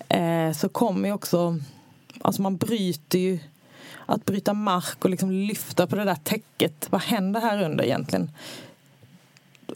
eh, 0.09 0.53
så 0.53 0.69
kommer 0.69 1.09
ju 1.09 1.15
också, 1.15 1.59
alltså 2.21 2.43
man 2.43 2.57
bryter 2.57 3.19
ju 3.19 3.39
att 4.07 4.25
bryta 4.25 4.55
mark 4.55 5.05
och 5.05 5.11
liksom 5.11 5.31
lyfta 5.31 5.87
på 5.87 5.97
det 5.97 6.05
där 6.05 6.19
täcket. 6.25 6.87
Vad 6.91 7.01
händer 7.01 7.41
här 7.41 7.63
under 7.63 7.85
egentligen? 7.85 8.31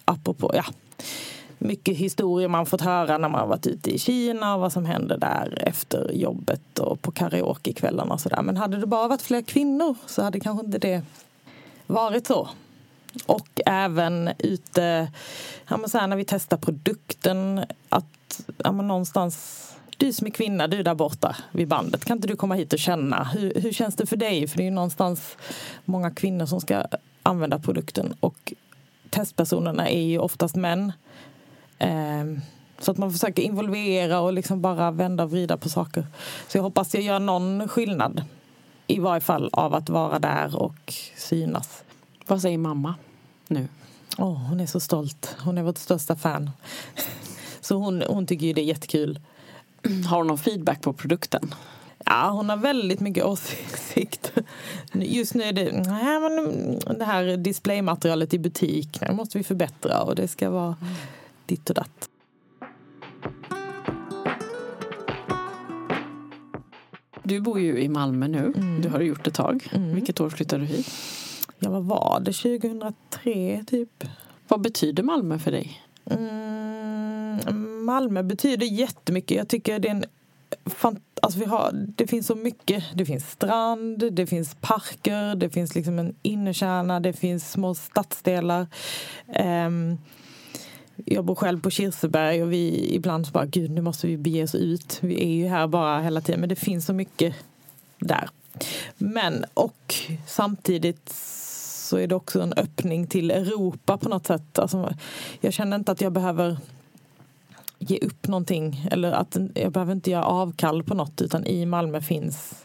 Apropå, 0.05 0.53
ja. 0.55 0.65
Mycket 1.63 1.97
historier 1.97 2.49
man 2.49 2.67
fått 2.67 2.81
höra 2.81 3.19
när 3.19 3.29
man 3.29 3.49
varit 3.49 3.67
ute 3.67 3.91
i 3.91 3.99
Kina 3.99 4.55
och 4.55 4.61
vad 4.61 4.73
som 4.73 4.87
händer 4.87 5.19
där 5.19 5.63
efter 5.67 6.13
jobbet 6.13 6.79
och 6.79 7.03
på 7.03 7.11
karaokekvällarna 7.11 8.15
och 8.15 8.21
sådär. 8.21 8.43
Men 8.43 8.57
hade 8.57 8.77
det 8.77 8.87
bara 8.87 9.09
varit 9.09 9.23
fler 9.23 9.43
kvinnor 9.43 9.95
så 10.07 10.23
hade 10.23 10.41
kanske 10.41 10.67
inte 10.67 10.79
det 10.79 11.03
varit 11.87 12.27
så. 12.27 12.49
Och 13.27 13.61
även 13.67 14.31
ute, 14.39 15.13
ja 15.69 15.77
men 15.77 15.89
så 15.89 15.99
här, 15.99 16.07
när 16.07 16.17
vi 16.17 16.25
testar 16.25 16.57
produkten, 16.57 17.65
att 17.89 18.41
ja 18.57 18.73
men 18.73 18.89
någonstans 18.89 19.67
du 19.97 20.13
som 20.13 20.27
är 20.27 20.31
kvinna, 20.31 20.67
du 20.67 20.83
där 20.83 20.95
borta 20.95 21.37
vid 21.53 21.69
bandet, 21.69 22.05
kan 22.05 22.17
inte 22.17 22.29
du 22.29 22.37
komma 22.37 22.55
hit 22.55 22.73
och 22.73 22.79
känna? 22.79 23.25
Hur, 23.25 23.53
hur 23.61 23.73
känns 23.73 23.97
det 23.97 24.07
för 24.07 24.17
dig? 24.17 24.49
För 24.49 24.57
det 24.57 24.63
är 24.63 24.65
ju 24.65 24.71
någonstans 24.71 25.37
många 25.85 26.11
kvinnor 26.11 26.47
som 26.47 26.61
ska 26.61 26.85
använda 27.23 27.59
produkten 27.59 28.15
och 28.21 28.53
testpersonerna 29.11 29.89
är 29.89 30.03
ju 30.03 30.19
oftast 30.19 30.57
män. 30.57 30.93
Ehm, 31.81 32.41
så 32.79 32.91
att 32.91 32.99
man 32.99 33.13
försöker 33.13 33.43
involvera 33.43 34.21
och 34.21 34.33
liksom 34.33 34.61
bara 34.61 34.91
vända 34.91 35.25
och 35.25 35.31
vrida 35.31 35.57
på 35.57 35.69
saker. 35.69 36.07
Så 36.49 36.59
jag 36.59 36.63
hoppas 36.63 36.95
jag 36.95 37.03
gör 37.03 37.19
någon 37.19 37.69
skillnad. 37.69 38.25
I 38.87 38.99
varje 38.99 39.21
fall 39.21 39.51
av 39.53 39.75
att 39.75 39.89
vara 39.89 40.19
där 40.19 40.57
och 40.57 40.95
synas. 41.17 41.83
Vad 42.27 42.43
säger 42.43 42.59
mamma 42.59 42.95
nu? 43.49 43.69
Åh, 44.19 44.49
hon 44.49 44.61
är 44.61 44.67
så 44.67 44.81
stolt. 44.81 45.37
Hon 45.45 45.59
är 45.59 45.63
vårt 45.63 45.79
största 45.79 46.17
fan. 46.17 46.51
Så 47.61 47.77
hon, 47.77 48.03
hon 48.09 48.27
tycker 48.27 48.47
ju 48.47 48.53
det 48.53 48.61
är 48.61 48.65
jättekul. 48.65 49.21
Har 50.09 50.17
hon 50.17 50.27
någon 50.27 50.39
feedback 50.39 50.83
på 50.83 50.93
produkten? 50.93 51.55
Ja, 52.05 52.31
hon 52.31 52.49
har 52.49 52.57
väldigt 52.57 53.01
mycket 53.01 53.25
åsikt. 53.25 54.33
Just 54.93 55.35
nu 55.35 55.43
är 55.43 55.53
det 55.53 55.73
nej, 55.73 56.21
men 56.21 56.99
det 56.99 57.05
här 57.05 57.37
displaymaterialet 57.37 58.35
i 58.35 58.39
butik. 58.39 59.01
Det 59.01 59.13
måste 59.13 59.39
vi 59.39 59.45
förbättra 59.45 60.03
och 60.03 60.15
det 60.15 60.29
ska 60.29 60.51
vara 60.51 60.77
ditt 61.51 61.69
och 61.71 61.75
datt. 61.75 62.09
Du 67.23 67.41
bor 67.41 67.61
ju 67.61 67.83
i 67.83 67.89
Malmö 67.89 68.29
nu. 68.29 68.53
Mm. 68.57 68.83
Du 68.83 68.89
har 68.89 69.01
gjort 69.01 69.27
ett 69.27 69.35
tag. 69.35 69.69
Mm. 69.73 69.95
Vilket 69.95 70.21
år 70.21 70.31
flyttade 70.31 70.63
du 70.63 70.67
hit? 70.67 70.87
Ja, 71.59 71.71
vad 71.71 71.85
var 71.85 72.21
det? 72.21 72.33
2003 72.33 73.65
typ. 73.67 74.05
Vad 74.49 74.61
betyder 74.61 75.03
Malmö 75.03 75.39
för 75.39 75.51
dig? 75.51 75.83
Mm, 76.11 77.85
Malmö 77.85 78.23
betyder 78.23 78.67
jättemycket. 78.67 79.37
Jag 79.37 79.49
tycker 79.49 79.79
det 79.79 79.89
är 79.89 79.93
en 79.93 80.05
fan, 80.67 81.01
alltså 81.23 81.39
vi 81.39 81.45
har, 81.45 81.71
det 81.73 82.07
finns 82.07 82.27
så 82.27 82.35
mycket. 82.35 82.85
Det 82.95 83.07
finns 83.07 83.31
strand, 83.31 84.13
det 84.13 84.27
finns 84.27 84.57
parker, 84.61 85.35
det 85.35 85.51
finns 85.51 85.75
liksom 85.75 85.99
en 85.99 86.15
innerkärna, 86.23 87.01
det 87.01 87.13
finns 87.13 87.53
små 87.53 87.75
stadsdelar. 87.75 88.67
Ehm, 89.33 89.99
jag 91.05 91.25
bor 91.25 91.35
själv 91.35 91.61
på 91.61 91.71
Kirseberg 91.71 92.43
och 92.43 92.53
vi 92.53 92.95
ibland 92.95 93.27
så 93.27 93.33
bara, 93.33 93.47
gud 93.47 93.71
nu 93.71 93.81
måste 93.81 94.07
vi 94.07 94.17
bege 94.17 94.43
oss 94.43 94.55
ut. 94.55 94.99
Vi 95.03 95.23
är 95.23 95.29
ju 95.29 95.49
här 95.49 95.67
bara 95.67 96.01
hela 96.01 96.21
tiden, 96.21 96.41
men 96.41 96.49
det 96.49 96.57
finns 96.57 96.87
så 96.87 96.93
mycket 96.93 97.35
där. 97.99 98.29
Men 98.99 99.45
och 99.55 99.95
samtidigt 100.27 101.13
så 101.89 101.97
är 101.97 102.07
det 102.07 102.15
också 102.15 102.43
en 102.43 102.53
öppning 102.53 103.07
till 103.07 103.31
Europa 103.31 103.99
på 103.99 104.09
något 104.09 104.27
sätt. 104.27 104.59
Alltså, 104.59 104.95
jag 105.41 105.53
känner 105.53 105.77
inte 105.77 105.93
att 105.93 106.01
jag 106.01 106.13
behöver 106.13 106.57
ge 107.79 107.99
upp 107.99 108.29
någonting 108.29 108.89
eller 108.91 109.13
att 109.13 109.37
jag 109.55 109.73
behöver 109.73 109.93
inte 109.93 110.11
göra 110.11 110.25
avkall 110.25 110.83
på 110.83 110.95
något 110.95 111.21
utan 111.21 111.47
i 111.47 111.67
Malmö 111.67 112.01
finns 112.01 112.65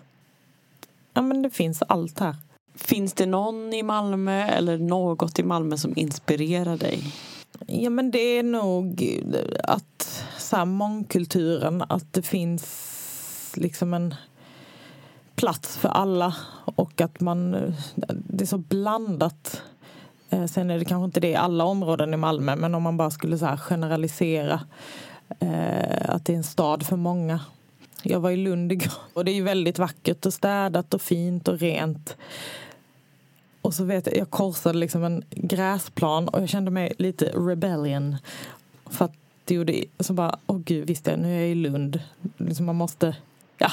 ja 1.15 1.21
men 1.21 1.41
det 1.41 1.49
finns 1.49 1.83
allt 1.87 2.19
här. 2.19 2.35
Finns 2.75 3.13
det 3.13 3.25
någon 3.25 3.73
i 3.73 3.83
Malmö 3.83 4.47
eller 4.47 4.77
något 4.77 5.39
i 5.39 5.43
Malmö 5.43 5.77
som 5.77 5.93
inspirerar 5.95 6.77
dig? 6.77 7.13
Ja 7.67 7.89
men 7.89 8.11
det 8.11 8.19
är 8.19 8.43
nog 8.43 9.19
att 9.63 10.23
så 10.37 10.55
här, 10.55 10.65
mångkulturen, 10.65 11.83
att 11.89 12.13
det 12.13 12.21
finns 12.21 13.53
liksom 13.55 13.93
en 13.93 14.15
plats 15.35 15.77
för 15.77 15.89
alla 15.89 16.35
och 16.65 17.01
att 17.01 17.19
man, 17.19 17.51
det 18.07 18.43
är 18.43 18.47
så 18.47 18.57
blandat. 18.57 19.61
Eh, 20.29 20.45
sen 20.45 20.69
är 20.69 20.79
det 20.79 20.85
kanske 20.85 21.05
inte 21.05 21.19
det 21.19 21.29
i 21.29 21.35
alla 21.35 21.63
områden 21.63 22.13
i 22.13 22.17
Malmö 22.17 22.55
men 22.55 22.75
om 22.75 22.83
man 22.83 22.97
bara 22.97 23.11
skulle 23.11 23.37
så 23.37 23.45
här 23.45 23.57
generalisera 23.57 24.61
eh, 25.39 26.09
att 26.09 26.25
det 26.25 26.33
är 26.33 26.37
en 26.37 26.43
stad 26.43 26.83
för 26.83 26.95
många. 26.95 27.39
Jag 28.03 28.19
var 28.19 28.31
i 28.31 28.37
Lund 28.37 28.71
igår 28.71 28.93
och 29.13 29.25
det 29.25 29.31
är 29.31 29.35
ju 29.35 29.43
väldigt 29.43 29.79
vackert 29.79 30.25
och 30.25 30.33
städat 30.33 30.93
och 30.93 31.01
fint 31.01 31.47
och 31.47 31.59
rent. 31.59 32.17
Och 33.65 33.73
så 33.73 33.83
vet 33.83 34.07
jag, 34.07 34.17
jag 34.17 34.29
korsade 34.29 34.77
liksom 34.77 35.03
en 35.03 35.23
gräsplan 35.29 36.27
och 36.27 36.41
jag 36.41 36.49
kände 36.49 36.71
mig 36.71 36.93
lite 36.97 37.25
rebellion. 37.25 38.15
För 38.85 39.05
att 39.05 39.13
det 39.45 39.55
gjorde, 39.55 39.83
så 39.99 40.13
bara, 40.13 40.39
åh 40.47 40.57
gud, 40.57 40.87
visst 40.87 41.05
det, 41.05 41.17
nu 41.17 41.37
är 41.37 41.39
jag 41.39 41.49
i 41.49 41.55
Lund. 41.55 41.99
Liksom 42.37 42.65
man 42.65 42.75
måste, 42.75 43.15
ja. 43.57 43.71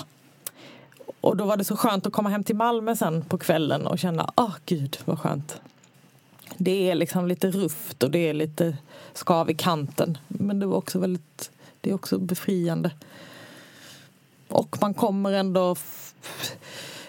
Och 1.21 1.37
då 1.37 1.45
var 1.45 1.57
det 1.57 1.65
så 1.65 1.77
skönt 1.77 2.07
att 2.07 2.13
komma 2.13 2.29
hem 2.29 2.45
till 2.45 2.57
Malmö 2.57 2.97
sen 2.97 3.23
på 3.25 3.39
kvällen 3.39 3.87
och 3.87 3.99
känna, 3.99 4.33
åh 4.37 4.55
gud 4.67 4.99
vad 5.05 5.19
skönt. 5.19 5.61
Det 6.57 6.91
är 6.91 6.95
liksom 6.95 7.27
lite 7.27 7.51
rufft 7.51 8.03
och 8.03 8.11
det 8.11 8.29
är 8.29 8.35
lite 8.35 8.77
skav 9.13 9.51
i 9.51 9.55
kanten. 9.55 10.19
Men 10.29 10.61
det 10.61 10.67
var 10.67 10.77
också 10.77 10.99
väldigt, 10.99 11.51
det 11.81 11.91
är 11.91 11.95
också 11.95 12.19
befriande. 12.19 12.91
och 14.49 14.79
man 14.81 14.95
kommer 14.95 15.33
ändå 15.33 15.77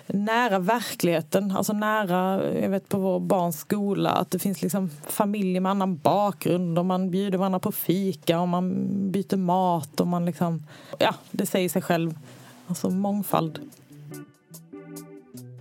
nära 0.07 0.59
verkligheten, 0.59 1.51
alltså 1.51 1.73
nära, 1.73 2.51
jag 2.61 2.69
vet 2.69 2.89
på 2.89 2.97
vår 2.97 3.19
barns 3.19 3.59
skola 3.59 4.09
att 4.09 4.31
det 4.31 4.39
finns 4.39 4.61
liksom 4.61 4.89
familjer 5.07 5.61
med 5.61 5.69
annan 5.69 5.97
bakgrund 5.97 6.79
och 6.79 6.85
man 6.85 7.11
bjuder 7.11 7.37
varandra 7.37 7.59
på 7.59 7.71
fika 7.71 8.39
och 8.39 8.47
man 8.47 8.87
byter 9.11 9.37
mat 9.37 9.99
och 9.99 10.07
man 10.07 10.25
liksom, 10.25 10.63
ja 10.99 11.15
det 11.31 11.45
säger 11.45 11.69
sig 11.69 11.81
själv. 11.81 12.19
Alltså 12.67 12.89
mångfald. 12.89 13.59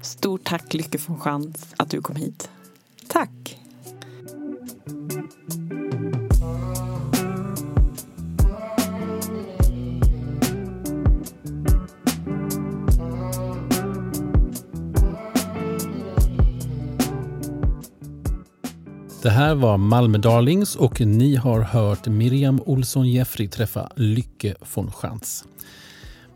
Stort 0.03 0.45
tack 0.45 0.75
Lycke 0.75 0.99
von 1.07 1.21
Schantz 1.21 1.75
att 1.77 1.91
du 1.91 2.01
kom 2.01 2.17
hit. 2.17 2.51
Här 19.53 19.59
var 19.59 19.79
Malmö 19.79 20.19
Darlings 20.19 20.77
och 20.77 21.01
ni 21.01 21.37
har 21.37 21.61
hört 21.61 22.07
Miriam 22.07 22.61
Olsson 22.67 23.09
Jeffrey 23.09 23.49
träffa 23.49 23.91
Lycke 23.97 24.55
von 24.75 24.91
Schantz. 24.91 25.45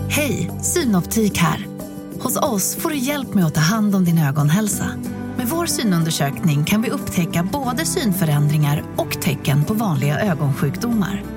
Hej, 0.10 0.52
Synoptik 0.62 1.38
här. 1.38 1.68
Hos 2.20 2.38
oss 2.38 2.76
får 2.76 2.90
du 2.90 2.98
hjälp 2.98 3.34
med 3.34 3.46
att 3.46 3.56
ta 3.56 3.62
hand 3.62 3.96
om 3.96 4.06
din 4.06 4.18
ögonhälsa. 4.18 4.92
Med 5.38 5.48
vår 5.48 5.66
synundersökning 5.66 6.66
kan 6.66 6.82
vi 6.82 6.90
upptäcka 6.90 7.48
både 7.54 7.86
synförändringar 7.86 8.84
och 8.98 9.22
tecken 9.22 9.64
på 9.64 9.74
vanliga 9.74 10.20
ögonsjukdomar. 10.20 11.37